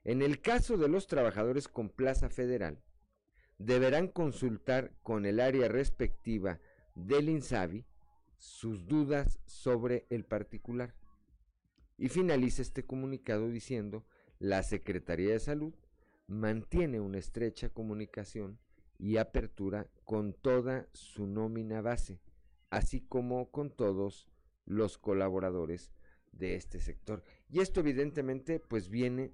[0.04, 2.82] En el caso de los trabajadores con plaza federal,
[3.58, 6.60] deberán consultar con el área respectiva
[6.96, 7.86] del INSABI
[8.38, 10.96] sus dudas sobre el particular.
[11.98, 14.06] Y finaliza este comunicado diciendo,
[14.40, 15.74] la Secretaría de Salud
[16.28, 18.60] mantiene una estrecha comunicación
[18.98, 22.20] y apertura con toda su nómina base,
[22.70, 24.28] así como con todos
[24.66, 25.92] los colaboradores
[26.32, 27.24] de este sector.
[27.50, 29.34] Y esto evidentemente pues viene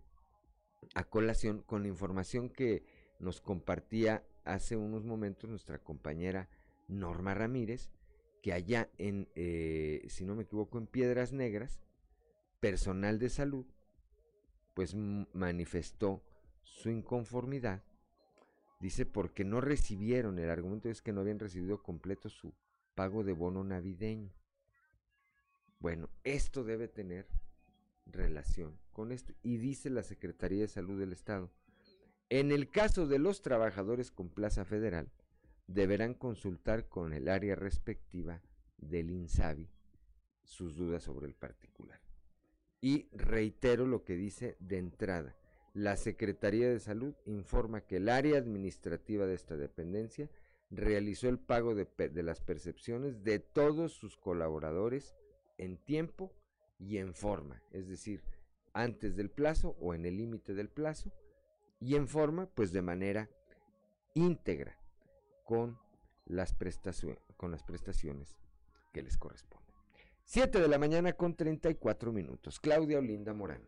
[0.93, 2.83] a colación con la información que
[3.19, 6.49] nos compartía hace unos momentos nuestra compañera
[6.91, 7.89] Norma Ramírez,
[8.41, 11.81] que allá en, eh, si no me equivoco, en Piedras Negras,
[12.59, 13.65] personal de salud,
[14.73, 16.23] pues manifestó
[16.63, 17.83] su inconformidad,
[18.79, 22.53] dice porque no recibieron, el argumento es que no habían recibido completo su
[22.95, 24.31] pago de bono navideño.
[25.79, 27.27] Bueno, esto debe tener
[28.05, 29.33] relación con esto.
[29.41, 31.49] Y dice la Secretaría de Salud del Estado,
[32.29, 35.11] en el caso de los trabajadores con plaza federal,
[35.73, 38.41] deberán consultar con el área respectiva
[38.77, 39.69] del INSABI
[40.43, 42.01] sus dudas sobre el particular.
[42.81, 45.37] Y reitero lo que dice de entrada.
[45.73, 50.29] La Secretaría de Salud informa que el área administrativa de esta dependencia
[50.69, 55.15] realizó el pago de, de las percepciones de todos sus colaboradores
[55.57, 56.33] en tiempo
[56.79, 58.23] y en forma, es decir,
[58.73, 61.11] antes del plazo o en el límite del plazo
[61.79, 63.29] y en forma, pues de manera
[64.13, 64.80] íntegra
[65.51, 65.77] con
[66.27, 66.55] las,
[67.35, 68.37] con las prestaciones
[68.93, 69.75] que les corresponden.
[70.23, 72.61] 7 de la mañana con 34 minutos.
[72.61, 73.61] Claudia Olinda Morán.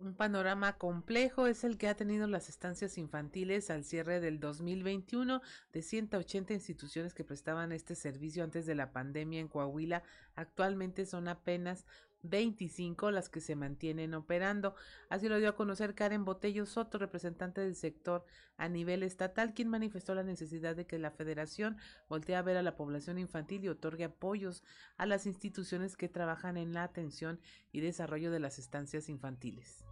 [0.00, 5.42] Un panorama complejo es el que ha tenido las estancias infantiles al cierre del 2021
[5.70, 10.02] de 180 instituciones que prestaban este servicio antes de la pandemia en Coahuila.
[10.34, 11.84] Actualmente son apenas
[12.22, 14.74] 25 las que se mantienen operando.
[15.08, 18.24] Así lo dio a conocer Karen Botello Soto, representante del sector
[18.56, 21.78] a nivel estatal, quien manifestó la necesidad de que la federación
[22.08, 24.64] voltee a ver a la población infantil y otorgue apoyos
[24.96, 27.40] a las instituciones que trabajan en la atención
[27.72, 29.84] y desarrollo de las estancias infantiles.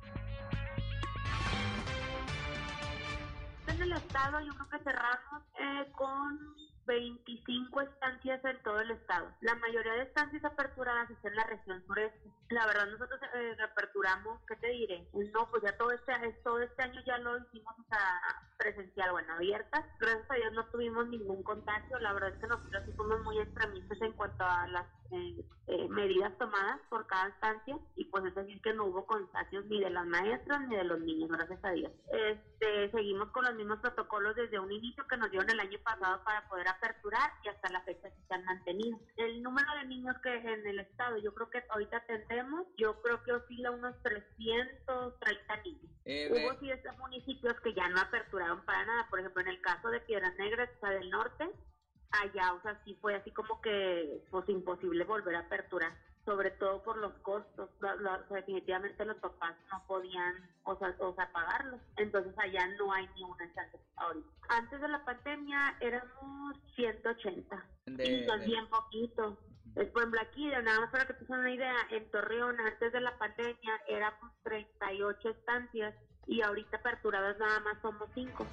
[3.69, 6.39] En el estado yo creo que cerramos eh, con
[6.87, 9.29] 25 estancias en todo el estado.
[9.41, 12.31] La mayoría de estancias aperturadas es en la región sureste.
[12.51, 15.09] La verdad nosotros eh, reaperturamos, ¿qué te diré?
[15.33, 16.13] No, pues ya todo este,
[16.45, 19.85] todo este año ya lo hicimos o presencial, bueno, abiertas.
[19.99, 21.99] Gracias a Dios no tuvimos ningún contagio.
[21.99, 26.37] La verdad es que nosotros fuimos muy extremistas en cuanto a las eh, eh, medidas
[26.39, 30.07] tomadas por cada estancia y pues es decir que no hubo contagios ni de las
[30.07, 31.93] maestras ni de los niños, gracias a Dios.
[32.13, 36.23] Este, seguimos con los mismos protocolos desde un inicio que nos dieron el año pasado
[36.25, 38.99] para poder aperturar y hasta la fecha se han mantenido.
[39.17, 43.23] El número de niños que en el estado, yo creo que ahorita tendremos, yo creo
[43.23, 45.91] que oscila unos 330 niños.
[46.05, 49.89] Eh, hubo siete municipios que ya no aperturaron para nada, por ejemplo en el caso
[49.89, 51.51] de Piedras Negras, está del norte,
[52.11, 55.93] allá, o sea, sí fue así como que, pues, imposible volver a aperturar,
[56.25, 57.71] sobre todo por los costos,
[58.31, 60.35] definitivamente los papás no podían,
[60.65, 64.29] o sea, o sea, pagarlos, entonces allá no hay ni una chance ahorita.
[64.49, 69.39] Antes de la pandemia éramos 180, y son bien poquito.
[69.75, 73.17] Por ejemplo, aquí, nada más para que te una idea, en Torreón, antes de la
[73.19, 75.95] pandemia, éramos 38 estancias
[76.27, 78.47] y ahorita aperturadas nada más somos 5.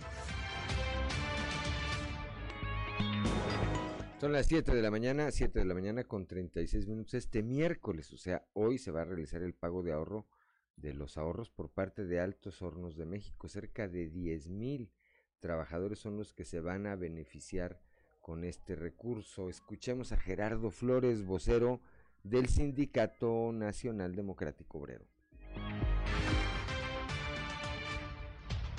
[4.24, 8.14] Son las 7 de la mañana, 7 de la mañana con 36 minutos este miércoles,
[8.14, 10.30] o sea, hoy se va a realizar el pago de ahorro
[10.78, 13.50] de los ahorros por parte de Altos Hornos de México.
[13.50, 14.94] Cerca de 10 mil
[15.42, 17.82] trabajadores son los que se van a beneficiar
[18.22, 19.50] con este recurso.
[19.50, 21.82] Escuchemos a Gerardo Flores, vocero
[22.24, 25.06] del Sindicato Nacional Democrático Obrero.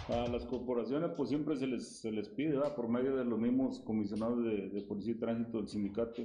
[0.09, 3.81] A las corporaciones pues siempre se les, se les pide, por medio de los mismos
[3.81, 6.23] comisionados de, Policía y Tránsito del sindicato,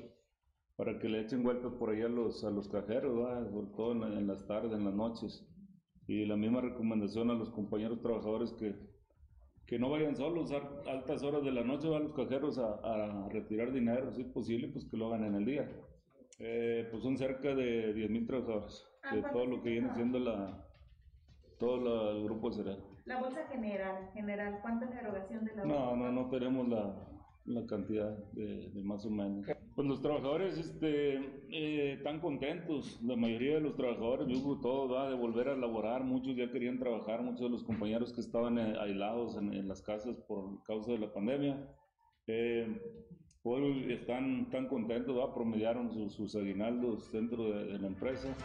[0.76, 3.16] para que le echen vueltas por ahí a los, a los cajeros,
[3.50, 5.48] sobre todo en, las tardes, en las noches.
[6.08, 8.76] Y la misma recomendación a los compañeros trabajadores que,
[9.66, 10.58] que no vayan solos a
[10.92, 14.86] altas horas de la noche a los cajeros a, retirar dinero, si es posible, pues
[14.90, 15.72] que lo hagan en el día.
[16.40, 18.84] Eh, pues son cerca de 10.000 trabajadores,
[19.14, 20.66] de todo lo que viene siendo la,
[21.58, 22.89] todo el grupo cereal.
[23.10, 25.80] La bolsa general, general, ¿cuánto es la erogación de la bolsa?
[25.80, 26.96] No, no, no tenemos la,
[27.46, 29.48] la cantidad de, más o menos.
[29.74, 31.16] Pues los trabajadores este,
[31.50, 36.04] eh, están contentos, la mayoría de los trabajadores, yo todo va de volver a laborar,
[36.04, 40.16] muchos ya querían trabajar, muchos de los compañeros que estaban eh, aislados en, las casas
[40.28, 41.68] por causa de la pandemia,
[42.28, 42.80] eh,
[43.42, 45.34] hoy están tan contentos, ¿va?
[45.34, 48.38] promediaron sus, sus aguinaldos dentro de la empresa.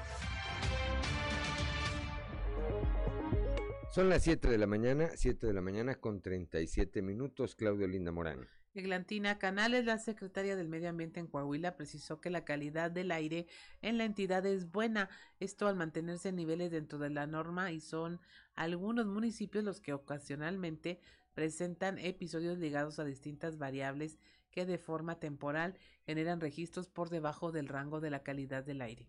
[3.95, 8.11] Son las 7 de la mañana, 7 de la mañana con 37 minutos, Claudio Linda
[8.11, 8.49] Morán.
[8.75, 13.47] Eglantina Canales, la secretaria del Medio Ambiente en Coahuila, precisó que la calidad del aire
[13.83, 17.79] en la entidad es buena, esto al mantenerse en niveles dentro de la norma y
[17.79, 18.21] son
[18.57, 20.99] algunos municipios los que ocasionalmente
[21.33, 24.19] presentan episodios ligados a distintas variables
[24.51, 29.07] que de forma temporal generan registros por debajo del rango de la calidad del aire.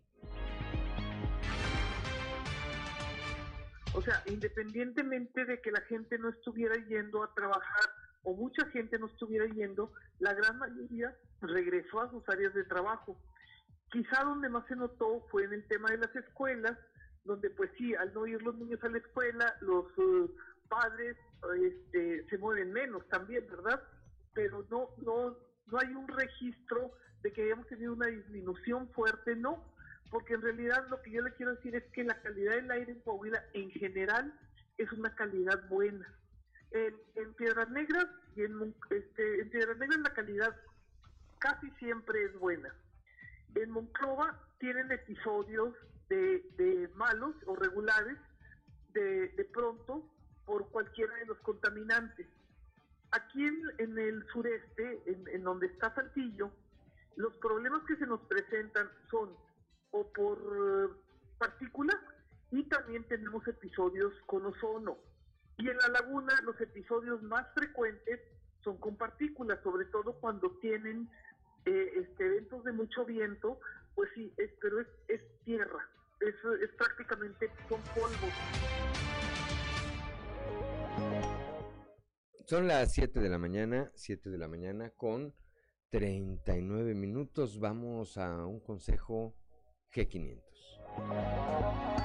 [3.95, 7.89] O sea, independientemente de que la gente no estuviera yendo a trabajar
[8.23, 13.17] o mucha gente no estuviera yendo, la gran mayoría regresó a sus áreas de trabajo.
[13.91, 16.77] Quizá donde más se notó fue en el tema de las escuelas,
[17.23, 20.35] donde pues sí, al no ir los niños a la escuela, los uh,
[20.67, 21.15] padres
[21.61, 23.81] este, se mueven menos también, ¿verdad?
[24.33, 26.91] Pero no, no, no hay un registro
[27.21, 29.74] de que hayamos tenido una disminución fuerte, no
[30.15, 32.93] porque en realidad lo que yo le quiero decir es que la calidad del aire
[32.93, 34.33] en Coahuila en general
[34.77, 36.07] es una calidad buena.
[36.71, 40.55] En, Piedras Negras y en, este, en Piedras Negras la calidad
[41.39, 42.73] casi siempre es buena.
[43.55, 45.73] En Monclova tienen episodios
[46.07, 48.17] de, malos o regulares
[48.93, 50.09] de, de, pronto
[50.45, 52.25] por cualquiera de los contaminantes.
[53.11, 56.51] Aquí en, el sureste, en, en donde está Saltillo,
[57.17, 59.35] los problemas que se nos presentan son
[59.95, 60.93] o por eh,
[61.37, 61.95] partículas
[62.51, 64.97] y también tenemos episodios con ozono.
[65.57, 68.19] Y en la laguna los episodios más frecuentes
[68.61, 71.09] son con partículas, sobre todo cuando tienen
[71.65, 73.59] eh, este, eventos de mucho viento,
[73.95, 75.89] pues sí, es, pero es, es tierra,
[76.19, 78.33] es, es prácticamente son polvos.
[82.47, 85.33] Son las 7 de la mañana, 7 de la mañana con
[85.89, 87.59] 39 minutos.
[87.59, 89.35] Vamos a un consejo
[89.95, 92.04] G500.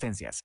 [0.00, 0.44] existencias.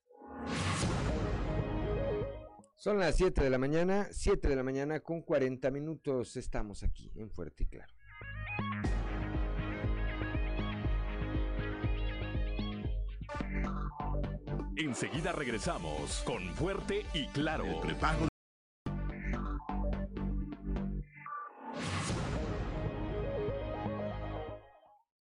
[2.76, 6.36] Son las 7 de la mañana, 7 de la mañana con 40 minutos.
[6.38, 7.94] Estamos aquí en Fuerte y Claro.
[14.77, 17.65] Enseguida regresamos con Fuerte y Claro.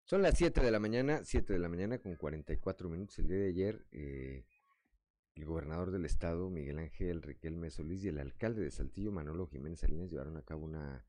[0.09, 3.19] Son las 7 de la mañana, 7 de la mañana con 44 minutos.
[3.19, 4.43] El día de ayer, eh,
[5.35, 9.81] el gobernador del estado, Miguel Ángel Riquelme Solís, y el alcalde de Saltillo, Manolo Jiménez
[9.81, 11.05] Salinas, llevaron a cabo una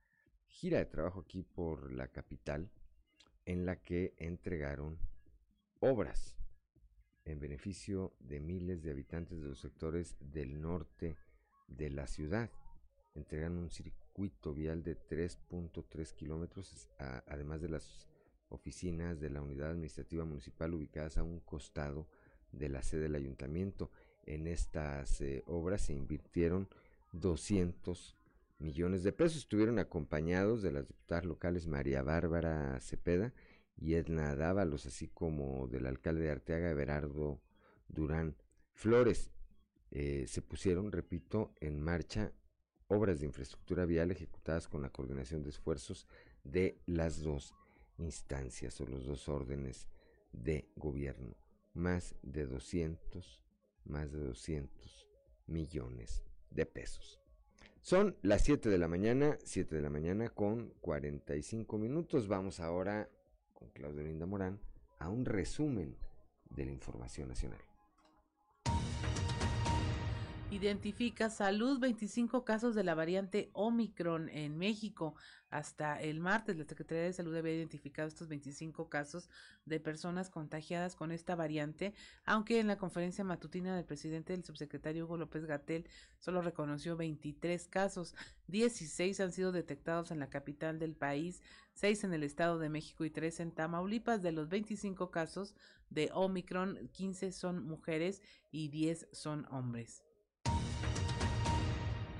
[0.48, 2.70] gira de trabajo aquí por la capital,
[3.46, 4.98] en la que entregaron
[5.80, 6.36] obras
[7.24, 11.16] en beneficio de miles de habitantes de los sectores del norte
[11.68, 12.50] de la ciudad.
[13.14, 18.09] Entregan un circuito vial de 3.3 kilómetros, además de las
[18.50, 22.06] oficinas de la unidad administrativa municipal ubicadas a un costado
[22.52, 23.90] de la sede del ayuntamiento.
[24.26, 26.68] En estas eh, obras se invirtieron
[27.12, 28.16] 200
[28.58, 29.38] millones de pesos.
[29.38, 33.32] Estuvieron acompañados de las diputadas locales María Bárbara Cepeda
[33.76, 37.40] y Edna Dávalos, así como del alcalde de Arteaga, Everardo
[37.88, 38.36] Durán
[38.72, 39.30] Flores.
[39.90, 42.32] Eh, se pusieron, repito, en marcha
[42.88, 46.06] obras de infraestructura vial ejecutadas con la coordinación de esfuerzos
[46.44, 47.54] de las dos
[48.00, 49.88] instancias o los dos órdenes
[50.32, 51.36] de gobierno.
[51.74, 53.42] Más de 200,
[53.84, 55.08] más de 200
[55.46, 57.20] millones de pesos.
[57.80, 62.28] Son las 7 de la mañana, 7 de la mañana con 45 minutos.
[62.28, 63.08] Vamos ahora
[63.54, 64.60] con Claudio Linda Morán
[64.98, 65.96] a un resumen
[66.50, 67.69] de la información nacional.
[70.52, 75.14] Identifica Salud 25 casos de la variante Omicron en México.
[75.48, 79.28] Hasta el martes, la Secretaría de Salud había identificado estos 25 casos
[79.64, 81.94] de personas contagiadas con esta variante,
[82.24, 87.68] aunque en la conferencia matutina del presidente del subsecretario Hugo López Gatel solo reconoció 23
[87.68, 88.16] casos.
[88.48, 91.42] 16 han sido detectados en la capital del país,
[91.74, 94.20] 6 en el Estado de México y 3 en Tamaulipas.
[94.20, 95.54] De los 25 casos
[95.90, 98.20] de Omicron, 15 son mujeres
[98.50, 100.09] y 10 son hombres.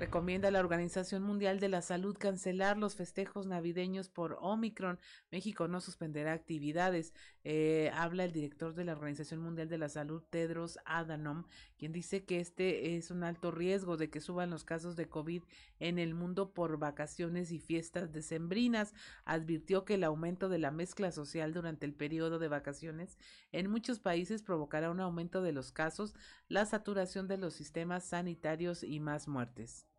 [0.01, 4.99] Recomienda la Organización Mundial de la Salud cancelar los festejos navideños por Omicron.
[5.29, 7.13] México no suspenderá actividades.
[7.43, 11.45] eh, habla el director de la Organización Mundial de la Salud, Tedros Adhanom,
[11.77, 15.43] quien dice que este es un alto riesgo de que suban los casos de COVID
[15.79, 18.95] en el mundo por vacaciones y fiestas decembrinas.
[19.23, 23.19] Advirtió que el aumento de la mezcla social durante el periodo de vacaciones
[23.51, 26.15] en muchos países provocará un aumento de los casos,
[26.47, 29.90] la saturación de los sistemas sanitarios y más muertes.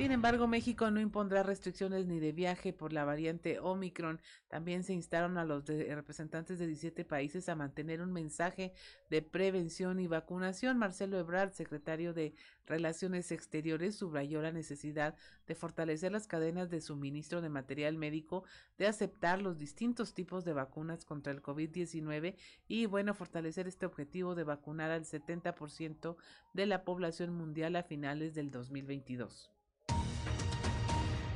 [0.00, 4.18] Sin embargo, México no impondrá restricciones ni de viaje por la variante Omicron.
[4.48, 8.72] También se instaron a los representantes de 17 países a mantener un mensaje
[9.10, 10.78] de prevención y vacunación.
[10.78, 12.32] Marcelo Ebrard, secretario de
[12.64, 15.16] Relaciones Exteriores, subrayó la necesidad
[15.46, 18.44] de fortalecer las cadenas de suministro de material médico,
[18.78, 22.36] de aceptar los distintos tipos de vacunas contra el COVID-19
[22.68, 26.16] y, bueno, fortalecer este objetivo de vacunar al 70%
[26.54, 29.50] de la población mundial a finales del 2022.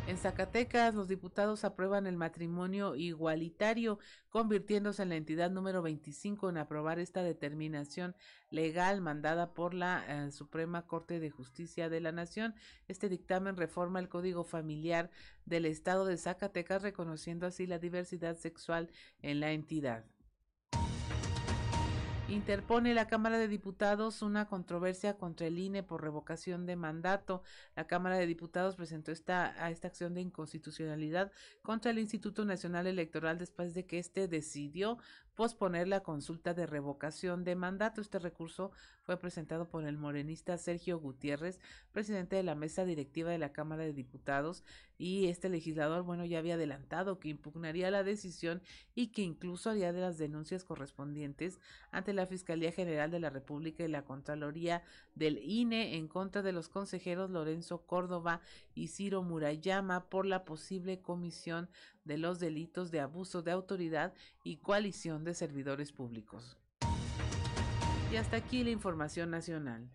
[0.06, 3.98] En Zacatecas, los diputados aprueban el matrimonio igualitario,
[4.28, 8.14] convirtiéndose en la entidad número 25 en aprobar esta determinación
[8.50, 12.54] legal mandada por la eh, Suprema Corte de Justicia de la Nación.
[12.86, 15.10] Este dictamen reforma el Código Familiar
[15.46, 18.90] del Estado de Zacatecas, reconociendo así la diversidad sexual
[19.22, 20.04] en la entidad.
[22.30, 27.42] Interpone la Cámara de Diputados una controversia contra el INE por revocación de mandato.
[27.76, 32.86] La Cámara de Diputados presentó esta, a esta acción de inconstitucionalidad contra el Instituto Nacional
[32.86, 34.96] Electoral después de que éste decidió
[35.34, 38.00] posponer la consulta de revocación de mandato.
[38.00, 38.70] Este recurso
[39.02, 41.60] fue presentado por el morenista Sergio Gutiérrez,
[41.92, 44.64] presidente de la mesa directiva de la Cámara de Diputados,
[44.96, 48.62] y este legislador, bueno, ya había adelantado que impugnaría la decisión
[48.94, 51.58] y que incluso haría de las denuncias correspondientes
[51.90, 54.84] ante la Fiscalía General de la República y la Contraloría
[55.14, 58.40] del INE en contra de los consejeros Lorenzo Córdoba
[58.74, 61.68] y Ciro Murayama por la posible comisión
[62.04, 64.14] de los delitos de abuso de autoridad
[64.44, 66.56] y coalición de servidores públicos.
[68.12, 69.88] Y hasta aquí la información nacional.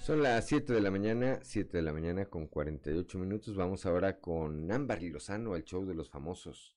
[0.00, 3.54] Son las 7 de la mañana, 7 de la mañana con 48 minutos.
[3.54, 6.76] Vamos ahora con Ámbar Lozano, el show de los famosos.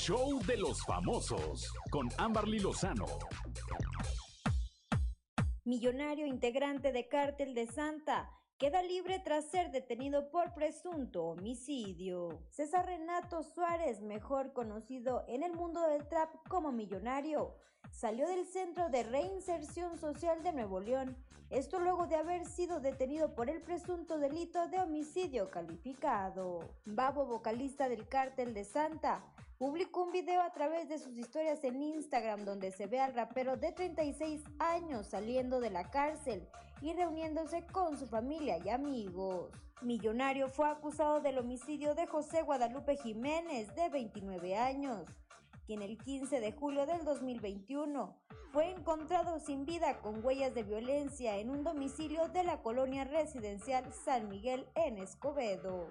[0.00, 3.04] Show de los famosos con Amberly Lozano.
[5.64, 12.46] Millonario integrante de Cártel de Santa queda libre tras ser detenido por presunto homicidio.
[12.48, 17.54] César Renato Suárez, mejor conocido en el mundo del trap como millonario,
[17.90, 21.14] salió del Centro de Reinserción Social de Nuevo León.
[21.50, 26.60] Esto luego de haber sido detenido por el presunto delito de homicidio calificado.
[26.86, 29.24] Babo, vocalista del Cártel de Santa,
[29.60, 33.58] publicó un video a través de sus historias en Instagram donde se ve al rapero
[33.58, 36.48] de 36 años saliendo de la cárcel
[36.80, 39.50] y reuniéndose con su familia y amigos.
[39.82, 45.04] Millonario fue acusado del homicidio de José Guadalupe Jiménez, de 29 años,
[45.66, 48.16] quien el 15 de julio del 2021
[48.54, 53.92] fue encontrado sin vida con huellas de violencia en un domicilio de la colonia residencial
[53.92, 55.90] San Miguel en Escobedo.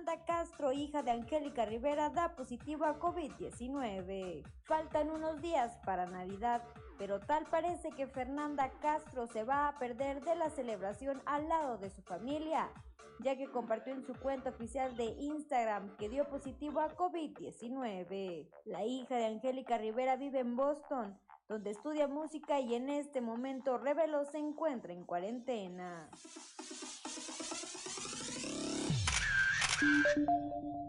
[0.00, 4.42] Fernanda Castro, hija de Angélica Rivera, da positivo a COVID-19.
[4.64, 6.62] Faltan unos días para Navidad,
[6.96, 11.76] pero tal parece que Fernanda Castro se va a perder de la celebración al lado
[11.76, 12.70] de su familia,
[13.18, 18.48] ya que compartió en su cuenta oficial de Instagram que dio positivo a COVID-19.
[18.64, 23.76] La hija de Angélica Rivera vive en Boston, donde estudia música y en este momento
[23.76, 26.08] reveló se encuentra en cuarentena.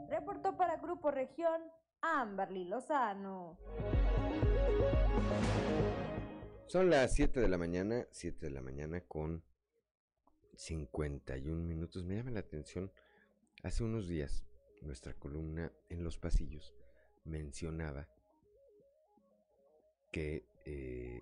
[0.10, 1.62] Reportó para Grupo Región
[2.02, 3.58] Amberly Lozano.
[6.68, 9.44] Son las 7 de la mañana, 7 de la mañana con
[10.56, 12.04] 51 minutos.
[12.04, 12.92] Me llama la atención,
[13.64, 14.46] hace unos días
[14.82, 16.74] nuestra columna en los pasillos
[17.24, 18.08] mencionaba
[20.12, 21.22] que eh,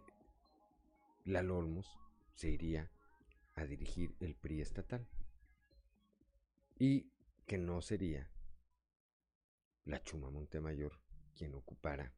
[2.33, 2.89] se iría
[3.55, 5.05] a dirigir el PRI estatal
[6.79, 7.11] y
[7.49, 8.29] que no sería
[9.83, 11.01] la Chuma Montemayor
[11.33, 12.13] quien ocupara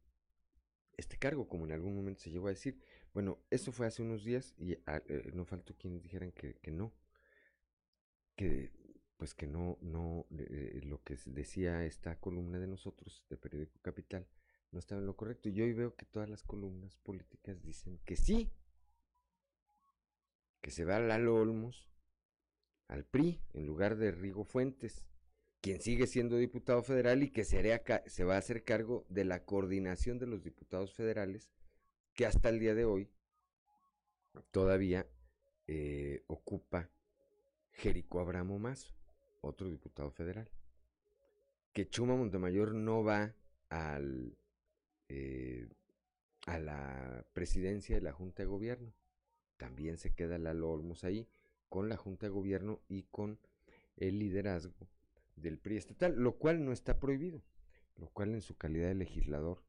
[0.98, 2.84] este cargo, como en algún momento se llegó a decir.
[3.14, 6.94] Bueno, eso fue hace unos días y ah, eh, no faltó quienes dijeran que, no,
[8.36, 8.74] que
[9.16, 14.28] pues que no, no, eh, lo que decía esta columna de nosotros, de Periódico Capital,
[14.72, 15.48] no estaba en lo correcto.
[15.48, 18.52] Y hoy veo que todas las columnas políticas dicen que sí,
[20.60, 21.90] que se va Lalo Olmos
[22.90, 25.08] al PRI en lugar de Rigo Fuentes,
[25.62, 27.62] quien sigue siendo diputado federal y que se,
[28.26, 31.50] va a hacer cargo de la coordinación de los diputados federales
[32.14, 33.10] que hasta el día de hoy
[34.50, 35.08] todavía
[35.68, 36.90] eh, ocupa
[37.74, 38.94] Jerico Abramo Mazo,
[39.40, 40.50] otro diputado federal.
[41.74, 43.34] Que Chuma Montemayor no va
[43.70, 44.38] al,
[45.08, 45.70] eh,
[46.48, 48.94] a la presidencia de la Junta de Gobierno.
[49.58, 51.30] También se queda Lalo Olmos ahí
[51.70, 53.40] con la Junta de Gobierno y con
[53.96, 54.90] el liderazgo
[55.42, 57.42] del PRI estatal, lo cual no está prohibido,
[57.98, 59.64] lo cual en su calidad de legislador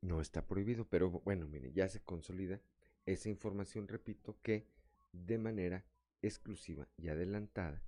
[0.00, 2.60] no está prohibido, pero bueno, mire, ya se consolida
[3.06, 4.66] esa información, repito, que
[5.12, 5.84] de manera
[6.22, 7.82] exclusiva y adelantada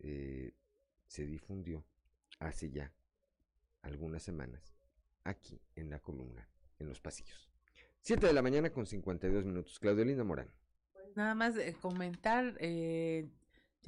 [0.00, 0.52] eh,
[1.06, 1.84] se difundió
[2.38, 2.92] hace ya
[3.82, 4.74] algunas semanas
[5.24, 6.48] aquí en la columna,
[6.78, 7.48] en los pasillos.
[8.02, 9.78] 7 de la mañana con 52 minutos.
[9.78, 10.50] Claudio Linda Morán.
[10.92, 13.28] Pues nada más eh, comentar, eh,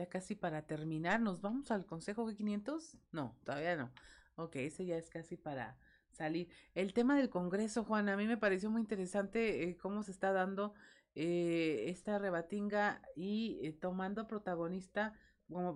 [0.01, 2.98] ya casi para terminar, ¿nos vamos al Consejo G500?
[3.12, 3.90] No, todavía no.
[4.36, 5.77] Ok, ese ya es casi para
[6.10, 6.48] salir.
[6.74, 10.32] El tema del Congreso, Juan, a mí me pareció muy interesante eh, cómo se está
[10.32, 10.72] dando
[11.14, 15.12] eh, esta rebatinga y eh, tomando protagonista
[15.48, 15.74] como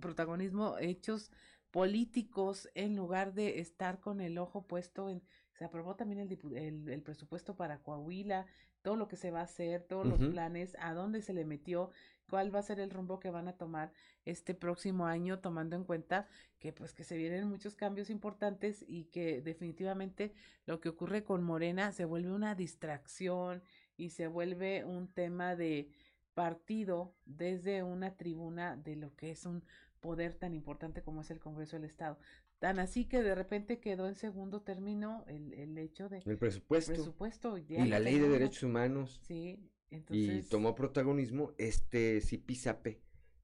[0.00, 1.32] protagonismo hechos
[1.72, 5.22] políticos en lugar de estar con el ojo puesto en
[5.54, 8.46] se aprobó también el, el, presupuesto para Coahuila,
[8.82, 11.90] todo lo que se va a hacer, todos los planes, a dónde se le metió,
[12.28, 13.92] cuál va a ser el rumbo que van a tomar
[14.24, 16.28] este próximo año, tomando en cuenta
[16.58, 20.32] que pues que se vienen muchos cambios importantes y que definitivamente
[20.66, 23.62] lo que ocurre con Morena se vuelve una distracción
[23.96, 25.88] y se vuelve un tema de
[26.34, 29.62] partido desde una tribuna de lo que es un
[30.00, 32.18] poder tan importante como es el Congreso del Estado.
[32.58, 36.22] Tan así que de repente quedó en segundo término el, el hecho de...
[36.24, 37.58] El presupuesto.
[37.58, 39.20] y la ley de derechos humanos.
[39.22, 39.58] Sí,
[39.90, 43.00] y tomó protagonismo este Zipizape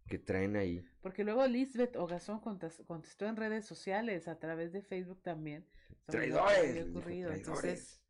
[0.06, 0.84] que traen ahí.
[1.00, 5.66] Porque luego Lisbeth Ogazón contestó en redes sociales, a través de Facebook también.
[6.06, 6.86] Traidores.
[7.32, 8.02] Entonces,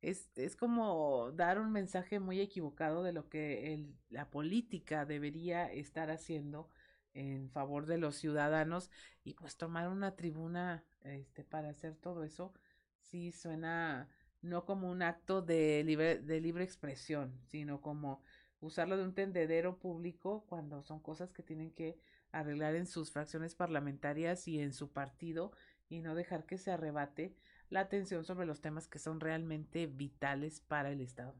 [0.00, 5.70] es, es como dar un mensaje muy equivocado de lo que el, la política debería
[5.72, 6.70] estar haciendo
[7.14, 8.90] en favor de los ciudadanos
[9.24, 12.54] y pues tomar una tribuna este para hacer todo eso
[13.00, 14.08] sí suena
[14.42, 18.22] no como un acto de libre, de libre expresión, sino como
[18.60, 21.98] usarlo de un tendedero público cuando son cosas que tienen que
[22.32, 25.52] arreglar en sus fracciones parlamentarias y en su partido
[25.88, 27.36] y no dejar que se arrebate
[27.68, 31.34] la atención sobre los temas que son realmente vitales para el Estado.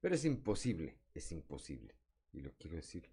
[0.00, 1.94] Pero es imposible, es imposible.
[2.32, 3.08] Y lo quiero decir,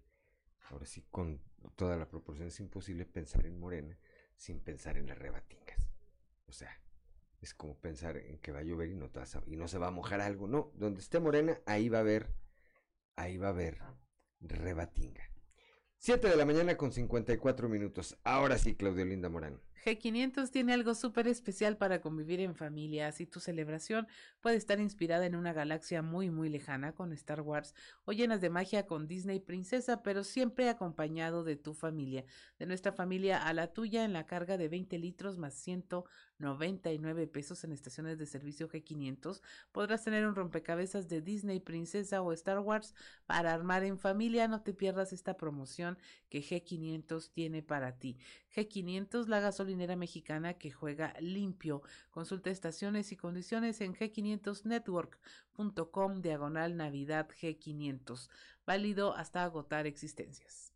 [0.70, 1.40] ahora sí, con
[1.76, 3.98] toda la proporción, es imposible pensar en Morena
[4.36, 5.78] sin pensar en las rebatingas.
[6.46, 6.78] O sea,
[7.44, 10.48] es como pensar en que va a llover y no, se va a mojar algo.
[10.48, 12.34] No, donde esté morena, ahí va a haber,
[13.16, 13.78] ahí va a haber
[14.40, 15.22] rebatinga.
[15.98, 18.18] 7 de la mañana con 54 minutos.
[18.24, 19.60] Ahora sí, Claudio Linda Morán.
[19.84, 23.08] G500 tiene algo súper especial para convivir en familia.
[23.08, 24.08] Así tu celebración
[24.40, 27.74] puede estar inspirada en una galaxia muy, muy lejana con Star Wars
[28.06, 32.24] o llenas de magia con Disney Princesa, pero siempre acompañado de tu familia.
[32.58, 37.62] De nuestra familia a la tuya en la carga de 20 litros más 199 pesos
[37.64, 39.42] en estaciones de servicio G500.
[39.70, 42.94] Podrás tener un rompecabezas de Disney Princesa o Star Wars
[43.26, 44.48] para armar en familia.
[44.48, 45.98] No te pierdas esta promoción
[46.30, 48.16] que G500 tiene para ti.
[48.54, 51.82] G500, la gasolinera mexicana que juega limpio.
[52.10, 58.28] Consulta estaciones y condiciones en g500network.com diagonal Navidad G500.
[58.66, 60.72] Válido hasta agotar existencias.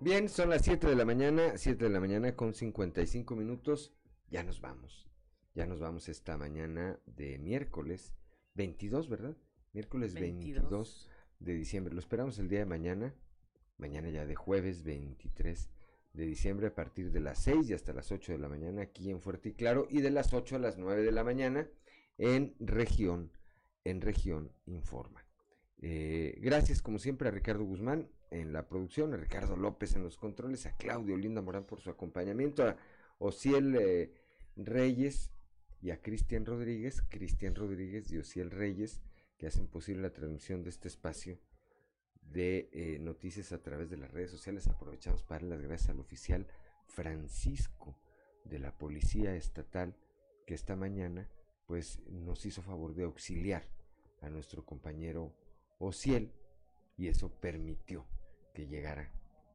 [0.00, 3.92] Bien, son las 7 de la mañana, 7 de la mañana con 55 minutos.
[4.30, 5.08] Ya nos vamos.
[5.54, 8.12] Ya nos vamos esta mañana de miércoles
[8.54, 9.36] 22, ¿verdad?
[9.72, 11.08] Miércoles 22
[11.40, 11.94] de diciembre.
[11.94, 13.14] Lo esperamos el día de mañana
[13.78, 15.70] mañana ya de jueves 23
[16.12, 19.10] de diciembre a partir de las 6 y hasta las 8 de la mañana aquí
[19.10, 21.68] en Fuerte y Claro y de las 8 a las 9 de la mañana
[22.16, 23.32] en región,
[23.84, 25.24] en región Informa.
[25.80, 30.16] Eh, gracias como siempre a Ricardo Guzmán en la producción, a Ricardo López en los
[30.16, 32.76] controles, a Claudio Linda Morán por su acompañamiento, a
[33.18, 34.12] Ociel eh,
[34.56, 35.30] Reyes
[35.80, 39.00] y a Cristian Rodríguez, Cristian Rodríguez y Ociel Reyes
[39.36, 41.38] que hacen posible la transmisión de este espacio
[42.32, 44.66] de eh, noticias a través de las redes sociales.
[44.66, 46.46] Aprovechamos para dar las gracias al oficial
[46.86, 47.96] Francisco
[48.44, 49.94] de la Policía Estatal
[50.46, 51.28] que esta mañana
[51.66, 53.68] pues nos hizo favor de auxiliar
[54.22, 55.34] a nuestro compañero
[55.78, 56.32] Ociel
[56.96, 58.06] y eso permitió
[58.54, 59.12] que llegara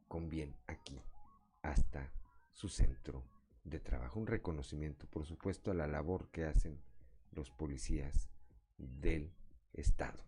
[0.07, 1.01] con bien aquí
[1.63, 2.13] hasta
[2.51, 3.23] su centro
[3.63, 4.19] de trabajo.
[4.19, 6.79] Un reconocimiento, por supuesto, a la labor que hacen
[7.31, 8.29] los policías
[8.77, 9.33] del
[9.73, 10.23] Estado.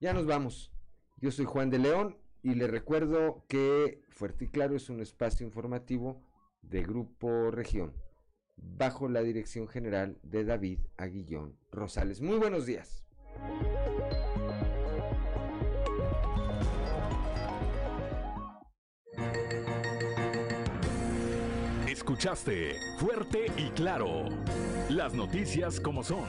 [0.00, 0.70] Ya nos vamos.
[1.16, 5.46] Yo soy Juan de León Y le recuerdo que Fuerte y Claro es un espacio
[5.46, 6.22] informativo
[6.62, 7.92] de Grupo Región,
[8.56, 12.20] bajo la dirección general de David Aguillón Rosales.
[12.20, 13.04] Muy buenos días.
[21.88, 24.28] Escuchaste Fuerte y Claro.
[24.90, 26.24] Las noticias como son.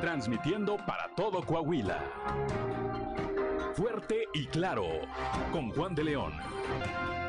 [0.00, 2.91] Transmitiendo para todo Coahuila.
[3.74, 4.86] Fuerte y Claro.
[5.50, 6.34] Con Juan de León.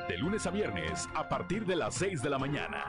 [0.10, 2.84] De lunes a viernes a partir de las 6 de la mañana.